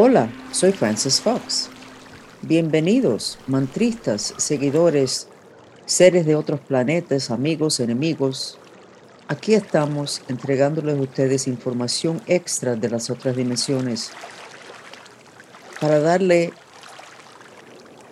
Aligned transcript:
Hola, 0.00 0.30
soy 0.52 0.70
Francis 0.70 1.20
Fox. 1.20 1.70
Bienvenidos, 2.42 3.36
mantristas, 3.48 4.32
seguidores, 4.36 5.26
seres 5.86 6.24
de 6.24 6.36
otros 6.36 6.60
planetas, 6.60 7.32
amigos, 7.32 7.80
enemigos. 7.80 8.58
Aquí 9.26 9.54
estamos 9.54 10.22
entregándoles 10.28 10.96
a 10.96 11.00
ustedes 11.00 11.48
información 11.48 12.22
extra 12.28 12.76
de 12.76 12.88
las 12.88 13.10
otras 13.10 13.34
dimensiones 13.34 14.12
para 15.80 15.98
darle 15.98 16.52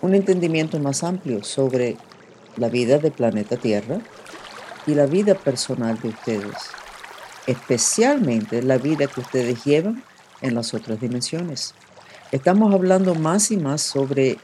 un 0.01 0.13
entendimiento 0.13 0.79
más 0.79 1.05
amplio 1.05 1.41
sobre 1.41 1.95
la 2.57 2.67
vida 2.67 2.97
del 2.97 3.13
planeta 3.13 3.55
Tierra 3.55 3.99
y 4.85 4.93
la 4.93 5.05
vida 5.05 5.35
personal 5.35 5.97
de 6.01 6.09
ustedes, 6.09 6.57
especialmente 7.45 8.61
la 8.61 8.77
vida 8.77 9.07
que 9.07 9.21
ustedes 9.21 9.63
llevan 9.63 10.03
en 10.41 10.55
las 10.55 10.73
otras 10.73 10.99
dimensiones. 10.99 11.73
Estamos 12.31 12.73
hablando 12.73 13.15
más 13.15 13.51
y 13.51 13.57
más 13.57 13.81
sobre 13.81 14.37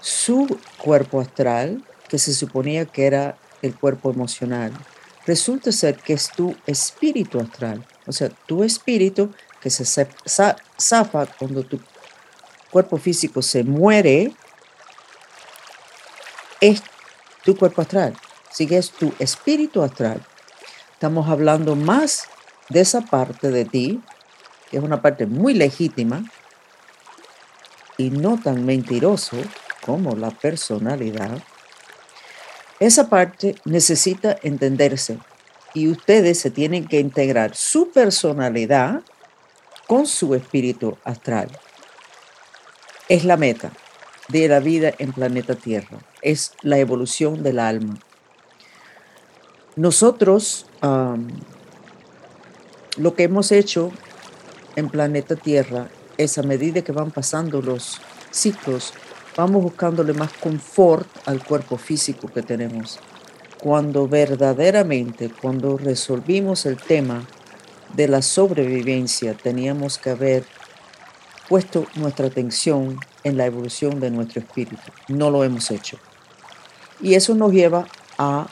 su 0.00 0.58
cuerpo 0.78 1.20
astral, 1.20 1.82
que 2.08 2.18
se 2.18 2.34
suponía 2.34 2.84
que 2.84 3.06
era 3.06 3.36
el 3.62 3.74
cuerpo 3.74 4.10
emocional. 4.10 4.72
Resulta 5.26 5.72
ser 5.72 5.96
que 5.96 6.12
es 6.12 6.30
tu 6.30 6.54
espíritu 6.66 7.40
astral, 7.40 7.86
o 8.06 8.12
sea, 8.12 8.28
tu 8.28 8.62
espíritu 8.62 9.32
que 9.60 9.70
se 9.70 9.84
zafa 10.78 11.26
cuando 11.26 11.62
tu 11.62 11.80
cuerpo 12.70 12.98
físico 12.98 13.40
se 13.40 13.64
muere, 13.64 14.32
es 16.60 16.82
tu 17.42 17.56
cuerpo 17.56 17.80
astral, 17.82 18.14
sigue 18.50 18.76
es 18.76 18.90
tu 18.90 19.12
espíritu 19.18 19.82
astral. 19.82 20.24
Estamos 20.92 21.28
hablando 21.28 21.74
más 21.74 22.28
de 22.68 22.80
esa 22.80 23.00
parte 23.00 23.50
de 23.50 23.64
ti 23.64 24.02
es 24.76 24.82
una 24.82 25.02
parte 25.02 25.26
muy 25.26 25.54
legítima 25.54 26.24
y 27.96 28.10
no 28.10 28.40
tan 28.42 28.64
mentiroso 28.64 29.36
como 29.84 30.16
la 30.16 30.30
personalidad, 30.30 31.42
esa 32.80 33.08
parte 33.08 33.54
necesita 33.64 34.36
entenderse 34.42 35.18
y 35.74 35.88
ustedes 35.88 36.40
se 36.40 36.50
tienen 36.50 36.86
que 36.86 37.00
integrar 37.00 37.54
su 37.54 37.90
personalidad 37.90 39.02
con 39.86 40.06
su 40.06 40.34
espíritu 40.34 40.96
astral. 41.04 41.48
Es 43.08 43.24
la 43.24 43.36
meta 43.36 43.70
de 44.28 44.48
la 44.48 44.60
vida 44.60 44.92
en 44.98 45.12
planeta 45.12 45.54
Tierra, 45.54 45.98
es 46.22 46.52
la 46.62 46.78
evolución 46.78 47.42
del 47.42 47.58
alma. 47.58 47.98
Nosotros 49.76 50.66
lo 52.96 53.14
que 53.14 53.24
hemos 53.24 53.52
hecho 53.52 53.92
en 54.76 54.88
planeta 54.88 55.36
Tierra 55.36 55.88
es 56.18 56.38
a 56.38 56.42
medida 56.42 56.82
que 56.82 56.92
van 56.92 57.10
pasando 57.10 57.60
los 57.60 58.00
ciclos, 58.30 58.92
vamos 59.36 59.62
buscándole 59.62 60.12
más 60.12 60.32
confort 60.32 61.08
al 61.26 61.44
cuerpo 61.44 61.76
físico 61.76 62.28
que 62.28 62.42
tenemos. 62.42 62.98
Cuando 63.60 64.08
verdaderamente, 64.08 65.30
cuando 65.30 65.76
resolvimos 65.78 66.66
el 66.66 66.76
tema 66.76 67.26
de 67.94 68.08
la 68.08 68.22
sobrevivencia, 68.22 69.34
teníamos 69.34 69.98
que 69.98 70.10
haber 70.10 70.44
puesto 71.48 71.86
nuestra 71.94 72.26
atención 72.26 72.98
en 73.22 73.36
la 73.36 73.46
evolución 73.46 74.00
de 74.00 74.10
nuestro 74.10 74.40
espíritu. 74.40 74.82
No 75.08 75.30
lo 75.30 75.44
hemos 75.44 75.70
hecho. 75.70 75.98
Y 77.00 77.14
eso 77.14 77.34
nos 77.34 77.52
lleva 77.52 77.86
a 78.18 78.46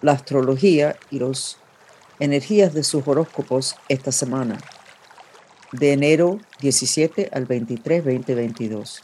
la 0.00 0.12
astrología 0.12 0.96
y 1.10 1.18
las 1.18 1.58
energías 2.18 2.72
de 2.72 2.82
sus 2.82 3.06
horóscopos 3.06 3.76
esta 3.88 4.12
semana 4.12 4.58
de 5.76 5.92
enero 5.92 6.40
17 6.60 7.30
al 7.32 7.46
23, 7.46 8.04
2022. 8.04 9.02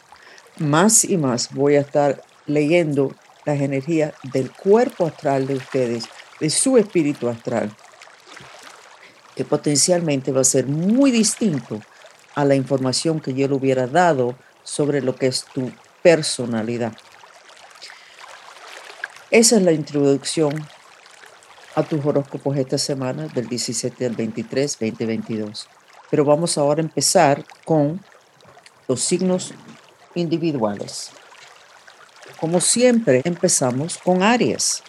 Más 0.58 1.04
y 1.04 1.16
más 1.16 1.52
voy 1.52 1.76
a 1.76 1.80
estar 1.80 2.22
leyendo 2.46 3.14
las 3.44 3.60
energías 3.60 4.14
del 4.33 4.50
cuerpo 4.50 5.06
astral 5.06 5.46
de 5.46 5.55
ustedes, 5.55 6.05
de 6.40 6.50
su 6.50 6.77
espíritu 6.77 7.28
astral, 7.28 7.74
que 9.34 9.44
potencialmente 9.44 10.32
va 10.32 10.42
a 10.42 10.44
ser 10.44 10.66
muy 10.66 11.11
distinto 11.11 11.80
a 12.34 12.44
la 12.44 12.55
información 12.55 13.20
que 13.20 13.34
yo 13.34 13.48
le 13.48 13.55
hubiera 13.55 13.86
dado 13.86 14.36
sobre 14.62 15.00
lo 15.00 15.14
que 15.16 15.27
es 15.27 15.44
tu 15.52 15.70
personalidad. 16.02 16.92
Esa 19.30 19.56
es 19.56 19.62
la 19.62 19.72
introducción 19.72 20.52
a 21.74 21.82
tus 21.82 22.05
horóscopos 22.05 22.56
esta 22.56 22.78
semana 22.78 23.28
del 23.28 23.48
17 23.48 24.06
al 24.06 24.14
23, 24.14 24.78
2022. 24.78 25.68
Pero 26.12 26.27
vamos 26.27 26.58
ahora 26.58 26.83
a 26.83 26.84
empezar 26.84 27.42
con 27.64 27.98
los 28.86 29.00
signos 29.00 29.55
individuales. 30.14 31.11
Como 32.39 32.61
siempre, 32.61 33.23
empezamos 33.24 33.96
con 33.96 34.23
Aries. 34.23 34.83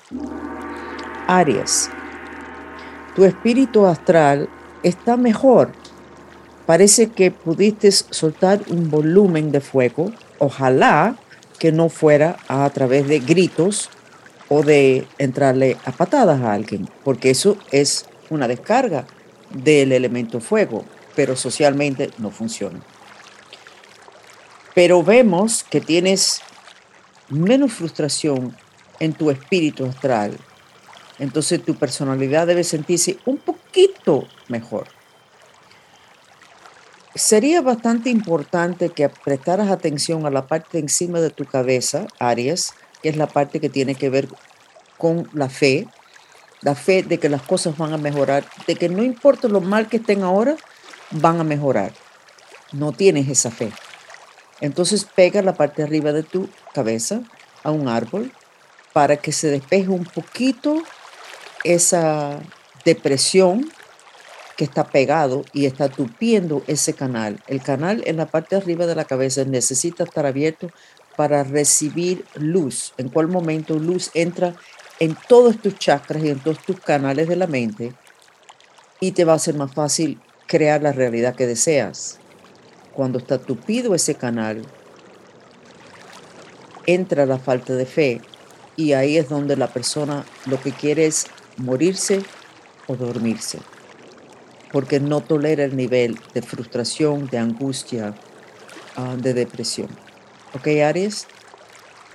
Aries, 1.25 1.89
tu 3.16 3.23
espíritu 3.23 3.85
astral 3.85 4.50
está 4.84 5.16
mejor. 5.16 5.72
Parece 6.66 7.09
que 7.11 7.31
pudiste 7.31 7.90
soltar 7.90 8.59
un 8.67 8.91
volumen 8.91 9.53
de 9.53 9.61
fuego. 9.61 10.11
Ojalá 10.40 11.16
que 11.57 11.72
no 11.72 11.88
fuera 11.88 12.35
a, 12.50 12.69
través 12.72 13.07
de 13.07 13.19
gritos 13.19 13.90
o 14.50 14.61
de 14.61 15.07
entrarle 15.19 15.78
a 15.85 15.94
patadas 15.94 16.41
a 16.41 16.51
alguien, 16.51 16.90
porque 17.05 17.29
eso 17.29 17.57
es 17.72 18.07
una 18.29 18.50
descarga 18.50 19.07
del 19.53 19.94
elemento 19.94 20.41
fuego 20.41 20.84
pero 21.16 21.35
socialmente 21.35 22.12
no 22.18 22.31
funciona. 22.31 22.79
Pero 24.74 25.03
vemos 25.03 25.63
que 25.63 25.81
tienes 25.81 26.41
menos 27.29 27.74
frustración 27.74 28.56
en 29.00 29.13
tu 29.13 29.29
espíritu 29.29 29.85
astral. 29.85 30.38
Entonces 31.19 31.63
tu 31.63 31.75
personalidad 31.75 32.47
debe 32.47 32.63
sentirse 32.63 33.18
un 33.25 33.38
poquito 33.38 34.28
mejor. 34.47 34.88
Sería 37.16 37.62
bastante 37.62 38.09
importante 38.09 38.90
que 38.90 39.07
prestaras 39.07 39.69
atención 39.69 40.25
a 40.25 40.31
la 40.31 40.47
parte 40.47 40.79
encima 40.79 41.22
de 41.22 41.29
tu 41.29 41.46
cabeza, 41.46 42.07
Aries, 42.18 42.73
que 43.03 43.09
es 43.09 43.18
la 43.18 43.28
parte 43.28 43.59
que 43.59 43.69
tiene 43.69 43.94
que 43.94 44.09
ver 44.09 44.28
con 44.97 45.29
la 45.34 45.50
fe, 45.50 45.88
la 46.62 46.73
fe 46.73 47.03
de 47.03 47.19
que 47.19 47.29
las 47.29 47.44
cosas 47.44 47.78
van 47.78 47.94
a 47.94 47.97
mejorar, 47.97 48.46
de 48.66 48.75
que 48.75 48.90
no 48.90 49.03
importa 49.03 49.47
lo 49.47 49.62
mal 49.62 49.90
que 49.90 49.97
estén 49.97 50.23
ahora, 50.23 50.56
van 51.13 51.40
a 51.40 51.44
mejorar. 51.44 51.94
No 52.72 52.91
tienes 52.91 53.29
esa 53.29 53.51
fe. 53.51 53.72
Entonces 54.62 55.06
pega 55.06 55.41
la 55.41 55.56
parte 55.56 55.84
arriba 55.84 56.12
de 56.12 56.24
tu 56.24 56.50
cabeza 56.74 57.22
a 57.63 57.72
un 57.72 57.88
árbol 57.88 58.31
para 58.94 59.18
que 59.18 59.31
se 59.31 59.50
despeje 59.50 59.90
un 59.90 60.06
poquito 60.06 60.84
esa 61.63 62.40
depresión 62.85 63.69
que 64.56 64.63
está 64.66 64.84
pegado 64.85 65.44
y 65.52 65.66
está 65.66 65.90
tupiendo 65.90 66.63
ese 66.68 66.94
canal. 66.94 67.41
El 67.47 67.62
canal 67.62 68.03
en 68.06 68.18
la 68.18 68.28
parte 68.28 68.56
arriba 68.56 68.85
de 68.85 68.96
la 68.96 69.06
cabeza 69.06 69.44
necesita 69.46 70.03
estar 70.03 70.25
abierto 70.25 70.69
para 71.16 71.44
recibir 71.44 72.25
luz. 72.35 72.94
En 72.97 73.09
cual 73.09 73.28
momento 73.28 73.79
luz 73.79 74.12
entra 74.13 74.56
en 75.00 75.18
todos 75.28 75.59
tus 75.59 75.78
chakras 75.78 76.23
y 76.23 76.29
en 76.29 76.40
todos 76.40 76.59
tus 76.59 76.79
canales 76.79 77.28
de 77.28 77.35
la 77.35 77.47
mente 77.47 77.94
y 79.00 79.12
te 79.12 79.25
va 79.25 79.34
a 79.34 79.40
ser 79.40 79.56
más 79.56 79.73
fácil 79.73 80.19
crear 80.47 80.81
la 80.81 80.91
realidad 80.91 81.35
que 81.35 81.47
deseas. 81.47 82.19
Cuando 82.93 83.17
está 83.17 83.39
tupido 83.39 83.95
ese 83.95 84.15
canal, 84.15 84.63
entra 86.85 87.25
la 87.25 87.39
falta 87.39 87.73
de 87.73 87.85
fe 87.85 88.21
y 88.75 88.93
ahí 88.93 89.17
es 89.17 89.29
donde 89.29 89.55
la 89.55 89.67
persona 89.67 90.25
lo 90.45 90.59
que 90.59 90.71
quiere 90.71 91.05
es 91.05 91.27
morirse 91.57 92.21
o 92.87 92.95
dormirse, 92.95 93.59
porque 94.71 94.99
no 94.99 95.21
tolera 95.21 95.63
el 95.63 95.75
nivel 95.75 96.19
de 96.34 96.41
frustración, 96.41 97.29
de 97.29 97.37
angustia, 97.37 98.13
ah, 98.96 99.16
de 99.17 99.34
depresión. 99.34 99.89
¿Ok, 100.53 100.67
Aries? 100.67 101.28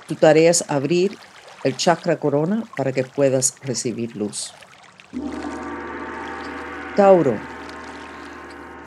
Tu 0.07 0.15
tarea 0.15 0.51
es 0.51 0.65
abrir 0.69 1.17
el 1.65 1.77
chakra 1.77 2.19
corona 2.19 2.65
para 2.77 2.93
que 2.93 3.05
puedas 3.05 3.55
recibir 3.63 4.17
luz. 4.17 4.53
Tauro, 6.97 7.39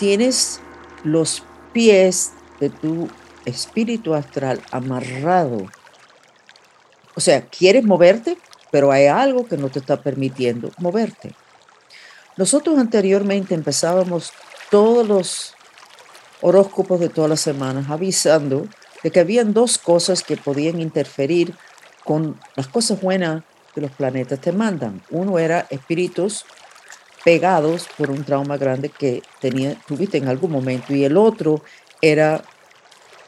tienes 0.01 0.59
los 1.03 1.43
pies 1.73 2.31
de 2.59 2.71
tu 2.71 3.07
espíritu 3.45 4.15
astral 4.15 4.59
amarrado. 4.71 5.67
O 7.13 7.21
sea, 7.21 7.45
quieres 7.45 7.83
moverte, 7.83 8.35
pero 8.71 8.91
hay 8.91 9.05
algo 9.05 9.45
que 9.45 9.57
no 9.57 9.69
te 9.69 9.77
está 9.77 10.01
permitiendo 10.01 10.71
moverte. 10.79 11.35
Nosotros 12.35 12.79
anteriormente 12.79 13.53
empezábamos 13.53 14.33
todos 14.71 15.07
los 15.07 15.53
horóscopos 16.41 16.99
de 16.99 17.09
todas 17.09 17.29
las 17.29 17.41
semanas 17.41 17.85
avisando 17.87 18.67
de 19.03 19.11
que 19.11 19.19
habían 19.19 19.53
dos 19.53 19.77
cosas 19.77 20.23
que 20.23 20.35
podían 20.35 20.81
interferir 20.81 21.53
con 22.03 22.39
las 22.55 22.67
cosas 22.67 22.99
buenas 22.99 23.43
que 23.75 23.81
los 23.81 23.91
planetas 23.91 24.41
te 24.41 24.51
mandan. 24.51 25.03
Uno 25.11 25.37
era 25.37 25.67
espíritus 25.69 26.43
pegados 27.23 27.87
por 27.97 28.09
un 28.09 28.23
trauma 28.23 28.57
grande 28.57 28.89
que 28.89 29.21
tenía, 29.39 29.75
tuviste 29.87 30.17
en 30.17 30.27
algún 30.27 30.51
momento 30.51 30.93
y 30.93 31.03
el 31.03 31.17
otro 31.17 31.63
era 32.01 32.43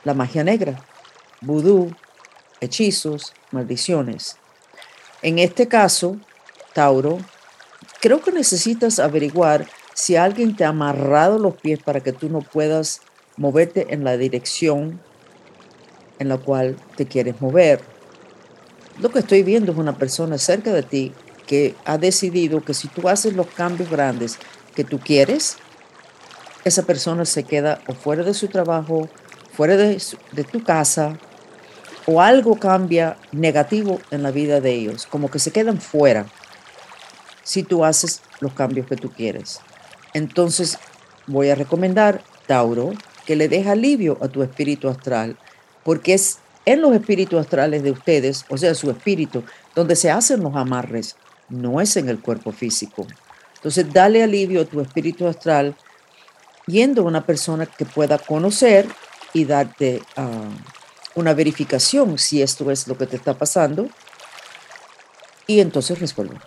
la 0.03 0.13
magia 0.13 0.43
negra, 0.43 0.83
vudú, 1.41 1.91
hechizos, 2.59 3.33
maldiciones. 3.51 4.37
En 5.21 5.39
este 5.39 5.67
caso, 5.67 6.17
Tauro, 6.73 7.19
creo 8.01 8.21
que 8.21 8.31
necesitas 8.31 8.99
averiguar 8.99 9.67
si 9.93 10.15
alguien 10.15 10.55
te 10.55 10.65
ha 10.65 10.69
amarrado 10.69 11.37
los 11.37 11.55
pies 11.55 11.79
para 11.81 12.01
que 12.01 12.13
tú 12.13 12.29
no 12.29 12.39
puedas 12.39 13.01
moverte 13.37 13.93
en 13.93 14.03
la 14.03 14.17
dirección 14.17 14.99
en 16.19 16.29
la 16.29 16.37
cual 16.37 16.77
te 16.95 17.05
quieres 17.05 17.39
mover. 17.41 17.81
Lo 18.99 19.09
que 19.09 19.19
estoy 19.19 19.43
viendo 19.43 19.71
es 19.71 19.77
una 19.77 19.97
persona 19.97 20.37
cerca 20.37 20.71
de 20.71 20.83
ti 20.83 21.13
ha 21.85 21.97
decidido 21.97 22.63
que 22.63 22.73
si 22.73 22.87
tú 22.87 23.09
haces 23.09 23.33
los 23.33 23.47
cambios 23.47 23.89
grandes 23.89 24.37
que 24.75 24.83
tú 24.83 24.99
quieres, 24.99 25.57
esa 26.63 26.83
persona 26.83 27.25
se 27.25 27.43
queda 27.43 27.81
o 27.87 27.93
fuera 27.93 28.23
de 28.23 28.33
su 28.33 28.47
trabajo, 28.47 29.09
fuera 29.51 29.75
de, 29.75 30.01
de 30.31 30.43
tu 30.43 30.63
casa, 30.63 31.17
o 32.05 32.21
algo 32.21 32.55
cambia 32.55 33.17
negativo 33.31 33.99
en 34.11 34.23
la 34.23 34.31
vida 34.31 34.61
de 34.61 34.71
ellos, 34.73 35.05
como 35.05 35.29
que 35.29 35.39
se 35.39 35.51
quedan 35.51 35.79
fuera 35.79 36.25
si 37.43 37.63
tú 37.63 37.83
haces 37.83 38.21
los 38.39 38.53
cambios 38.53 38.87
que 38.87 38.95
tú 38.95 39.09
quieres. 39.09 39.59
Entonces, 40.13 40.77
voy 41.27 41.49
a 41.49 41.55
recomendar, 41.55 42.21
Tauro, 42.47 42.93
que 43.25 43.35
le 43.35 43.47
deje 43.47 43.69
alivio 43.69 44.17
a 44.21 44.27
tu 44.27 44.43
espíritu 44.43 44.89
astral, 44.89 45.37
porque 45.83 46.13
es 46.13 46.39
en 46.65 46.81
los 46.81 46.95
espíritus 46.95 47.39
astrales 47.39 47.83
de 47.83 47.91
ustedes, 47.91 48.45
o 48.49 48.57
sea, 48.57 48.73
su 48.75 48.89
espíritu, 48.89 49.43
donde 49.75 49.95
se 49.95 50.11
hacen 50.11 50.41
los 50.41 50.55
amarres, 50.55 51.15
no 51.49 51.81
es 51.81 51.97
en 51.97 52.09
el 52.09 52.19
cuerpo 52.19 52.51
físico. 52.51 53.05
Entonces, 53.55 53.91
dale 53.91 54.23
alivio 54.23 54.61
a 54.61 54.65
tu 54.65 54.81
espíritu 54.81 55.27
astral 55.27 55.75
yendo 56.67 57.01
a 57.01 57.05
una 57.05 57.25
persona 57.25 57.65
que 57.65 57.85
pueda 57.85 58.17
conocer 58.17 58.87
y 59.33 59.45
darte 59.45 60.01
ah, 60.15 60.49
una 61.15 61.33
verificación 61.33 62.17
si 62.17 62.41
esto 62.41 62.71
es 62.71 62.87
lo 62.87 62.97
que 62.97 63.07
te 63.07 63.15
está 63.15 63.37
pasando 63.37 63.89
y 65.47 65.59
entonces 65.59 65.99
resuelve. 65.99 66.37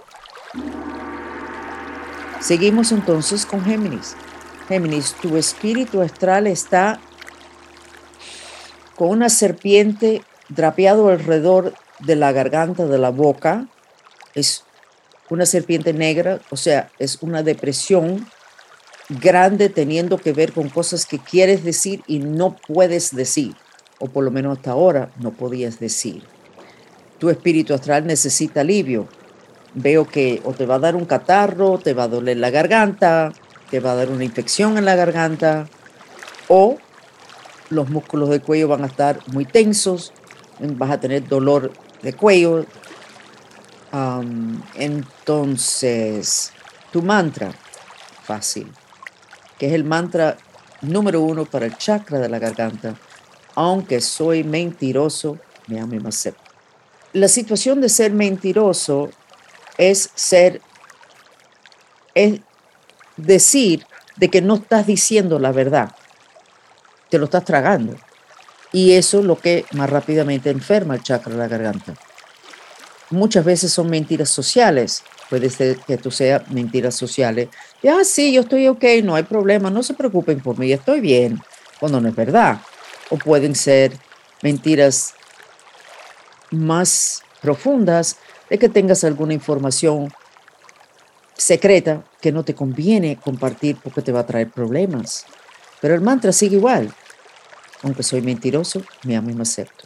Seguimos 2.40 2.93
entonces 2.93 3.44
con 3.44 3.64
Géminis. 3.64 4.14
Géminis, 4.69 5.14
tu 5.14 5.37
espíritu 5.37 6.00
astral 6.00 6.46
está 6.46 7.00
con 8.94 9.08
una 9.08 9.28
serpiente 9.28 10.22
drapeado 10.48 11.08
alrededor 11.08 11.75
de 12.00 12.16
la 12.16 12.32
garganta 12.32 12.87
de 12.87 12.98
la 12.98 13.10
boca. 13.10 13.66
Es 14.34 14.64
una 15.31 15.46
serpiente 15.46 15.93
negra, 15.93 16.40
o 16.50 16.56
sea, 16.56 16.90
es 16.99 17.19
una 17.23 17.43
depresión 17.43 18.26
grande 19.08 19.69
teniendo 19.69 20.19
que 20.19 20.32
ver 20.32 20.52
con 20.52 20.69
cosas 20.69 21.06
que 21.06 21.19
quieres 21.19 21.64
decir 21.64 22.02
y 22.06 22.19
no 22.19 22.56
puedes 22.67 23.14
decir, 23.14 23.55
o 23.99 24.08
por 24.08 24.25
lo 24.25 24.31
menos 24.31 24.58
hasta 24.58 24.73
ahora 24.73 25.11
no 25.19 25.32
podías 25.32 25.78
decir. 25.78 26.23
Tu 27.19 27.31
espíritu 27.31 27.73
astral 27.73 28.06
necesita 28.06 28.61
alivio. 28.61 29.08
Veo 29.75 30.06
que 30.06 30.40
o 30.44 30.52
te 30.52 30.67
va 30.67 30.76
a 30.76 30.81
dar 30.81 30.96
un 30.96 31.05
catarro, 31.05 31.79
te 31.79 31.94
va 31.94 32.05
a 32.05 32.08
doler 32.08 32.37
la 32.37 32.50
garganta, 32.50 33.32
te 33.70 33.81
va 33.81 33.93
a 33.93 33.96
dar 33.96 34.11
una 34.11 34.25
infección 34.25 34.79
en 34.79 34.84
la 34.84 34.96
garganta, 34.96 35.69
o 36.49 36.79
los 37.70 37.88
músculos 37.90 38.31
del 38.31 38.43
cuello 38.43 38.69
van 38.69 38.84
a 38.84 38.87
estar 38.87 39.20
muy 39.32 39.44
tensos, 39.44 40.12
vas 40.61 40.90
a 40.90 41.00
tener 41.00 41.26
dolor 41.26 41.72
de 42.02 42.12
cuello. 42.12 42.64
Entonces, 44.75 46.52
tu 46.93 47.02
mantra, 47.02 47.52
fácil 48.22 48.72
que 49.58 49.66
es 49.66 49.72
el 49.72 49.84
mantra 49.84 50.37
número 50.82 51.20
uno 51.22 51.44
para 51.44 51.66
el 51.66 51.76
chakra 51.76 52.19
de 52.19 52.28
la 52.28 52.38
garganta. 52.38 52.94
Aunque 53.54 54.00
soy 54.00 54.44
mentiroso, 54.44 55.38
me 55.66 55.81
amo 55.81 55.94
y 55.94 56.00
me 56.00 56.10
acepto. 56.10 56.43
La 57.12 57.28
situación 57.28 57.81
de 57.81 57.88
ser 57.88 58.12
mentiroso 58.12 59.10
es 59.78 60.10
ser, 60.14 60.60
es 62.14 62.40
decir 63.16 63.87
de 64.16 64.28
que 64.28 64.43
no 64.43 64.56
estás 64.56 64.87
diciendo 64.87 65.38
la 65.38 65.52
verdad, 65.52 65.94
te 67.08 67.19
lo 67.19 67.25
estás 67.25 67.44
tragando. 67.44 67.96
Y 68.72 68.93
eso 68.93 69.20
es 69.20 69.25
lo 69.25 69.38
que 69.38 69.64
más 69.72 69.88
rápidamente 69.88 70.50
enferma 70.50 70.96
el 70.96 71.02
chakra 71.02 71.32
de 71.32 71.38
la 71.38 71.48
garganta. 71.48 71.94
Muchas 73.11 73.44
veces 73.44 73.73
son 73.73 73.88
mentiras 73.88 74.29
sociales, 74.29 75.03
Puede 75.29 75.50
ser 75.50 75.79
que 75.79 75.94
esto 75.94 76.11
sea 76.11 76.44
mentiras 76.50 76.94
sociales. 76.94 77.49
Ya, 77.82 77.99
ah, 77.99 78.05
sí, 78.05 78.32
yo 78.32 78.43
estoy 78.43 78.69
ok, 78.69 78.85
no 79.03 79.17
hay 79.17 79.25
problema, 79.25 79.70
no 79.70 79.82
se 79.82 79.94
preocupen 79.94 80.41
por 80.41 80.58
mí, 80.58 80.73
estoy 80.73 81.00
bien, 81.00 81.41
cuando 81.81 82.00
no 82.00 82.08
es 82.08 82.14
verdad. 82.14 82.61
O 83.11 83.17
pueden 83.17 83.55
ser 83.55 83.93
mentiras 84.43 85.14
más 86.50 87.23
profundas 87.43 88.19
de 88.49 88.58
que 88.58 88.69
tengas 88.69 89.03
alguna 89.03 89.35
información 89.35 90.12
secreta 91.37 92.05
que 92.20 92.31
no 92.31 92.44
te 92.44 92.55
conviene 92.55 93.17
compartir 93.17 93.76
porque 93.82 94.03
te 94.03 94.12
va 94.12 94.20
a 94.20 94.26
traer 94.26 94.50
problemas. 94.50 95.26
Pero 95.81 95.94
el 95.94 96.00
mantra 96.00 96.32
sigue 96.32 96.56
igual. 96.56 96.93
Aunque 97.82 98.05
soy 98.05 98.23
mentiroso, 98.23 98.82
me 99.03 99.17
amo 99.17 99.31
y 99.31 99.35
me 99.35 99.43
acepto. 99.43 99.85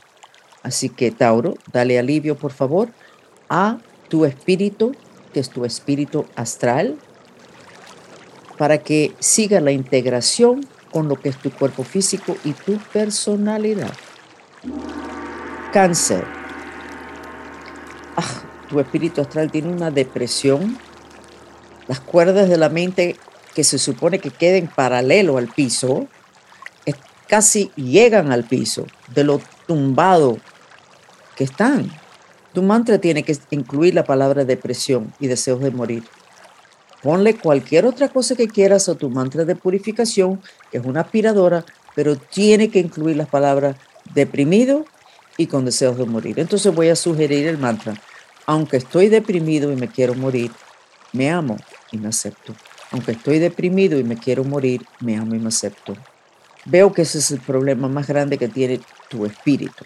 Así 0.62 0.90
que, 0.90 1.10
Tauro, 1.10 1.56
dale 1.72 1.98
alivio, 1.98 2.36
por 2.36 2.52
favor, 2.52 2.90
a 3.50 3.76
tu 4.08 4.24
espíritu 4.24 4.94
que 5.32 5.40
es 5.40 5.50
tu 5.50 5.64
espíritu 5.64 6.26
astral, 6.36 6.96
para 8.58 8.78
que 8.78 9.14
siga 9.20 9.60
la 9.60 9.72
integración 9.72 10.66
con 10.92 11.08
lo 11.08 11.16
que 11.16 11.28
es 11.28 11.36
tu 11.36 11.50
cuerpo 11.50 11.84
físico 11.84 12.36
y 12.44 12.52
tu 12.52 12.76
personalidad. 12.92 13.92
Cáncer. 15.72 16.24
Ah, 18.16 18.42
tu 18.68 18.80
espíritu 18.80 19.20
astral 19.20 19.50
tiene 19.50 19.68
una 19.68 19.90
depresión. 19.90 20.76
Las 21.86 22.00
cuerdas 22.00 22.48
de 22.48 22.56
la 22.56 22.68
mente 22.68 23.16
que 23.54 23.64
se 23.64 23.78
supone 23.78 24.18
que 24.18 24.30
queden 24.30 24.66
paralelo 24.68 25.38
al 25.38 25.48
piso, 25.48 26.06
casi 27.26 27.70
llegan 27.76 28.32
al 28.32 28.44
piso 28.44 28.86
de 29.14 29.22
lo 29.22 29.40
tumbado 29.66 30.38
que 31.36 31.44
están. 31.44 31.90
Tu 32.52 32.62
mantra 32.62 32.98
tiene 32.98 33.22
que 33.22 33.36
incluir 33.50 33.94
la 33.94 34.04
palabra 34.04 34.44
depresión 34.44 35.12
y 35.20 35.28
deseos 35.28 35.60
de 35.60 35.70
morir. 35.70 36.02
Ponle 37.02 37.34
cualquier 37.36 37.86
otra 37.86 38.08
cosa 38.08 38.34
que 38.34 38.48
quieras 38.48 38.88
a 38.88 38.94
tu 38.94 39.08
mantra 39.08 39.44
de 39.44 39.56
purificación, 39.56 40.40
que 40.70 40.78
es 40.78 40.84
una 40.84 41.02
aspiradora, 41.02 41.64
pero 41.94 42.16
tiene 42.16 42.68
que 42.68 42.80
incluir 42.80 43.16
las 43.16 43.28
palabras 43.28 43.76
deprimido 44.12 44.84
y 45.36 45.46
con 45.46 45.64
deseos 45.64 45.96
de 45.96 46.04
morir. 46.04 46.38
Entonces 46.38 46.74
voy 46.74 46.88
a 46.88 46.96
sugerir 46.96 47.46
el 47.46 47.56
mantra. 47.56 47.94
Aunque 48.46 48.78
estoy 48.78 49.08
deprimido 49.08 49.72
y 49.72 49.76
me 49.76 49.88
quiero 49.88 50.14
morir, 50.14 50.50
me 51.12 51.30
amo 51.30 51.56
y 51.92 51.98
me 51.98 52.08
acepto. 52.08 52.54
Aunque 52.90 53.12
estoy 53.12 53.38
deprimido 53.38 53.98
y 53.98 54.04
me 54.04 54.16
quiero 54.16 54.44
morir, 54.44 54.84
me 55.00 55.16
amo 55.16 55.34
y 55.34 55.38
me 55.38 55.48
acepto. 55.48 55.96
Veo 56.64 56.92
que 56.92 57.02
ese 57.02 57.18
es 57.18 57.30
el 57.30 57.40
problema 57.40 57.88
más 57.88 58.06
grande 58.06 58.36
que 58.36 58.48
tiene 58.48 58.80
tu 59.08 59.24
espíritu. 59.24 59.84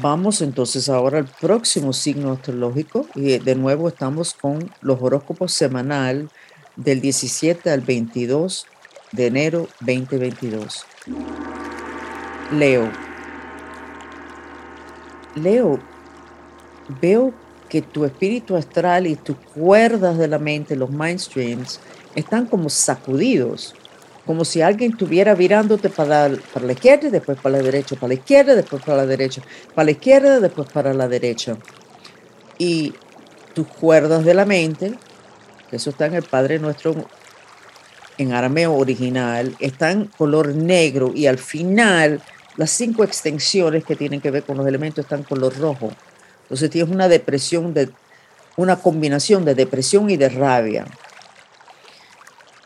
Vamos 0.00 0.40
entonces 0.40 0.88
ahora 0.88 1.18
al 1.18 1.26
próximo 1.26 1.92
signo 1.92 2.32
astrológico 2.32 3.06
y 3.14 3.38
de 3.38 3.54
nuevo 3.54 3.88
estamos 3.88 4.32
con 4.32 4.70
los 4.80 5.02
horóscopos 5.02 5.52
semanal 5.52 6.30
del 6.76 7.02
17 7.02 7.70
al 7.70 7.82
22 7.82 8.66
de 9.12 9.26
enero 9.26 9.68
2022. 9.80 10.86
Leo. 12.52 12.90
Leo, 15.34 15.78
veo 17.00 17.34
que 17.68 17.82
tu 17.82 18.06
espíritu 18.06 18.56
astral 18.56 19.06
y 19.06 19.16
tus 19.16 19.36
cuerdas 19.54 20.16
de 20.16 20.28
la 20.28 20.38
mente, 20.38 20.74
los 20.74 20.88
mindstreams, 20.88 21.80
están 22.14 22.46
como 22.46 22.70
sacudidos 22.70 23.74
como 24.26 24.44
si 24.44 24.62
alguien 24.62 24.92
estuviera 24.92 25.34
virándote 25.34 25.88
para, 25.88 26.30
para 26.52 26.66
la 26.66 26.72
izquierda 26.72 27.08
y 27.08 27.10
después 27.10 27.38
para 27.40 27.58
la 27.58 27.62
derecha, 27.62 27.96
para 27.96 28.08
la 28.08 28.14
izquierda, 28.14 28.54
después 28.54 28.82
para 28.82 28.98
la 28.98 29.06
derecha, 29.06 29.42
para 29.74 29.84
la 29.86 29.90
izquierda, 29.90 30.40
después 30.40 30.70
para 30.70 30.94
la 30.94 31.08
derecha. 31.08 31.56
Y 32.58 32.94
tus 33.54 33.66
cuerdas 33.66 34.24
de 34.24 34.34
la 34.34 34.44
mente, 34.44 34.94
que 35.68 35.76
eso 35.76 35.90
está 35.90 36.06
en 36.06 36.14
el 36.14 36.22
Padre 36.22 36.58
Nuestro 36.58 36.94
en 38.18 38.32
arameo 38.32 38.74
original, 38.74 39.56
están 39.58 40.06
color 40.06 40.54
negro 40.54 41.12
y 41.14 41.26
al 41.26 41.38
final 41.38 42.20
las 42.56 42.70
cinco 42.70 43.04
extensiones 43.04 43.84
que 43.84 43.96
tienen 43.96 44.20
que 44.20 44.30
ver 44.30 44.44
con 44.44 44.56
los 44.56 44.66
elementos 44.66 45.04
están 45.04 45.22
color 45.22 45.56
rojo. 45.58 45.90
Entonces 46.42 46.70
tienes 46.70 46.92
una 46.92 47.08
depresión 47.08 47.72
de 47.74 47.90
una 48.56 48.76
combinación 48.76 49.44
de 49.44 49.54
depresión 49.54 50.10
y 50.10 50.16
de 50.16 50.28
rabia. 50.28 50.84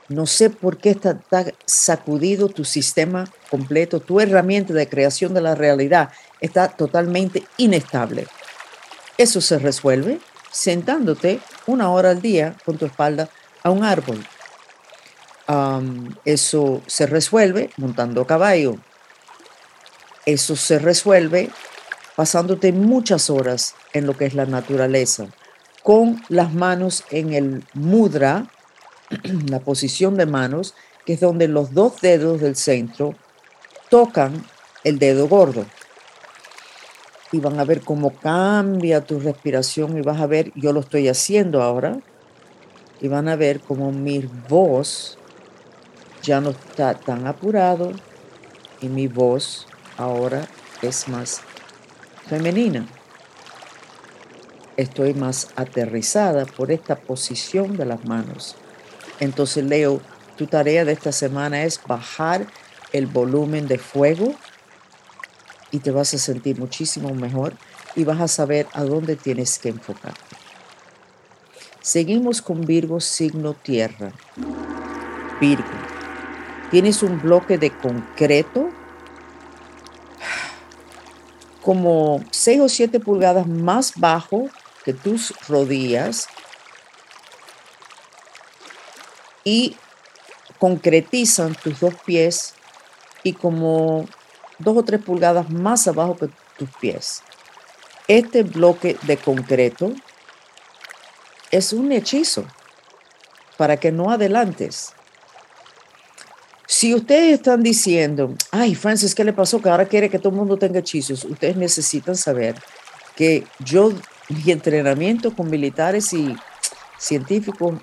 No 0.09 0.27
sé 0.27 0.51
por 0.51 0.79
qué 0.79 0.91
está, 0.91 1.19
sacudido 1.65 2.49
tu 2.49 2.65
sistema 2.65 3.29
completo, 3.51 4.01
tu 4.01 4.21
herramienta 4.21 4.73
de 4.73 4.89
creación 4.89 5.35
de 5.35 5.41
la 5.41 5.55
realidad 5.55 6.11
está 6.41 6.69
totalmente 6.69 7.45
inestable. 7.57 8.27
Eso 9.19 9.41
se 9.41 9.59
resuelve 9.59 10.21
sentándote 10.51 11.41
una 11.67 11.91
hora 11.91 12.11
al 12.11 12.23
día 12.23 12.57
con 12.65 12.79
tu 12.79 12.87
espalda 12.87 13.29
a 13.63 13.71
un 13.71 13.85
árbol. 13.85 14.25
eso 16.25 16.83
se 16.87 17.07
resuelve 17.07 17.71
montando 17.77 18.27
caballo. 18.27 18.77
Eso 20.25 20.57
se 20.57 20.79
resuelve 20.79 21.51
pasándote 22.17 22.73
muchas 22.73 23.31
horas 23.31 23.75
en 23.93 24.07
lo 24.07 24.17
que 24.17 24.25
es 24.25 24.35
la 24.35 24.47
naturaleza, 24.47 25.27
con 25.83 26.23
las 26.29 26.53
manos 26.53 27.05
en 27.11 27.35
el 27.35 27.65
mudra, 27.75 28.47
la 29.51 29.61
posición 29.61 30.17
de 30.17 30.27
manos, 30.27 30.75
que 31.05 31.15
es 31.15 31.21
donde 31.21 31.49
los 31.49 31.73
dos 31.73 32.01
dedos 32.01 32.41
del 32.41 32.57
centro 32.57 33.15
tocan 33.89 34.45
el 34.85 34.99
dedo 34.99 35.29
gordo. 35.29 35.67
Y 37.33 37.41
van 37.41 37.59
a 37.59 37.65
ver 37.65 37.81
cómo 37.81 38.15
cambia 38.15 39.05
tu 39.05 39.19
respiración 39.19 39.99
y 39.99 40.03
vas 40.03 40.21
a 40.21 40.27
ver, 40.27 40.53
yo 40.55 40.73
lo 40.73 40.81
estoy 40.81 41.09
haciendo 41.09 41.63
ahora, 41.63 41.99
y 43.01 43.09
van 43.09 43.29
a 43.29 43.37
ver 43.37 43.61
cómo 43.61 43.93
mi 43.93 44.29
voz 44.49 45.19
ya 46.23 46.41
no 46.41 46.51
está 46.51 46.95
tan 46.95 47.27
apurado 47.27 47.93
y 48.81 48.89
mi 48.89 49.07
voz 49.07 49.67
ahora 49.97 50.47
es 50.83 51.09
más 51.09 51.41
femenina. 52.27 52.87
Estoy 54.77 55.15
más 55.15 55.49
aterrizada 55.57 56.45
por 56.45 56.71
esta 56.71 56.97
posición 56.97 57.77
de 57.77 57.87
las 57.87 58.05
manos. 58.05 58.57
Entonces, 59.21 59.65
Leo, 59.65 60.01
tu 60.37 60.47
tarea 60.47 60.85
de 60.85 60.93
esta 60.93 61.13
semana 61.13 61.63
es 61.65 61.81
bajar 61.87 62.47
el 62.93 63.07
volumen 63.07 63.67
de 63.67 63.79
fuego 63.79 64.35
y 65.71 65.81
te 65.81 65.91
vas 65.91 66.15
a 66.15 66.19
sentir 66.19 66.59
muchísimo 66.59 67.15
mejor 67.15 67.55
y 67.95 68.05
vas 68.05 68.21
a 68.21 68.29
saber 68.29 68.67
a 68.73 68.85
dónde 68.85 69.17
tienes 69.17 69.59
que 69.59 69.71
enfocarte. 69.71 70.37
Seguimos 71.81 72.43
con 72.43 72.63
Virgo 72.63 73.01
signo 73.01 73.55
tierra. 73.55 74.13
Virgo, 75.41 75.65
tienes 76.71 77.03
un 77.03 77.21
bloque 77.21 77.59
de 77.59 77.71
concreto 77.71 78.71
como 81.63 82.23
6 82.31 82.61
o 82.61 82.69
7 82.69 83.01
pulgadas 83.01 83.47
más 83.47 83.93
bajo 83.97 84.49
que 84.85 84.93
tus 84.93 85.35
rodillas 85.49 86.29
y 89.47 89.77
concretizan 90.59 91.55
tus 91.55 91.79
dos 91.79 91.95
pies 92.05 92.55
y 93.23 93.33
como 93.33 94.07
dos 94.59 94.77
o 94.77 94.83
tres 94.83 95.01
pulgadas 95.01 95.49
más 95.51 95.87
abajo 95.87 96.17
que 96.17 96.29
tus 96.59 96.69
pies. 96.81 97.23
Este 98.09 98.43
bloque 98.43 98.97
de 99.03 99.17
concreto 99.17 99.93
es 101.53 101.73
un 101.73 101.93
hechizo 101.93 102.45
para 103.57 103.77
que 103.77 103.93
no 103.93 104.11
adelantes. 104.11 104.93
Si 106.67 106.93
ustedes 106.93 107.35
están 107.35 107.63
diciendo, 107.63 108.35
ay, 108.51 108.75
Francis, 108.75 109.15
¿qué 109.15 109.23
le 109.23 109.33
pasó? 109.33 109.63
Que 109.63 109.69
ahora 109.69 109.87
quiere 109.87 110.11
que 110.11 110.19
todo 110.19 110.31
el 110.31 110.37
mundo 110.37 110.57
tenga 110.57 110.81
hechizos. 110.81 111.25
Ustedes 111.25 111.57
necesitan 111.57 112.17
saber 112.17 112.57
que 113.15 113.47
yo, 113.61 113.93
mi 114.29 114.51
entrenamiento 114.51 115.33
con 115.37 115.49
militares 115.49 116.13
y 116.13 116.37
científicos 116.99 117.75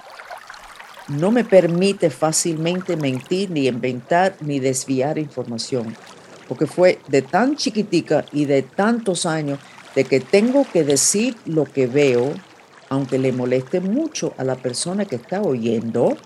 no 1.08 1.32
me 1.32 1.44
permite 1.44 2.10
fácilmente 2.10 2.96
mentir, 2.96 3.52
ni 3.52 3.68
inventar, 3.68 4.36
ni 4.42 4.60
desviar 4.60 5.18
información, 5.18 5.96
porque 6.48 6.68
fue 6.68 7.00
de 7.08 7.22
tan 7.22 7.56
chiquitica 7.56 8.26
y 8.32 8.46
de 8.46 8.62
tantos 8.62 9.26
años 9.26 9.60
de 9.96 10.06
que 10.06 10.20
tengo 10.20 10.66
que 10.72 10.84
decir 10.84 11.36
lo 11.46 11.66
que 11.66 11.88
veo, 11.88 12.34
aunque 12.90 13.20
le 13.20 13.32
moleste 13.32 13.80
mucho 13.80 14.34
a 14.38 14.44
la 14.44 14.56
persona 14.56 15.06
que 15.06 15.18
está 15.18 15.42
oyendo, 15.42 16.18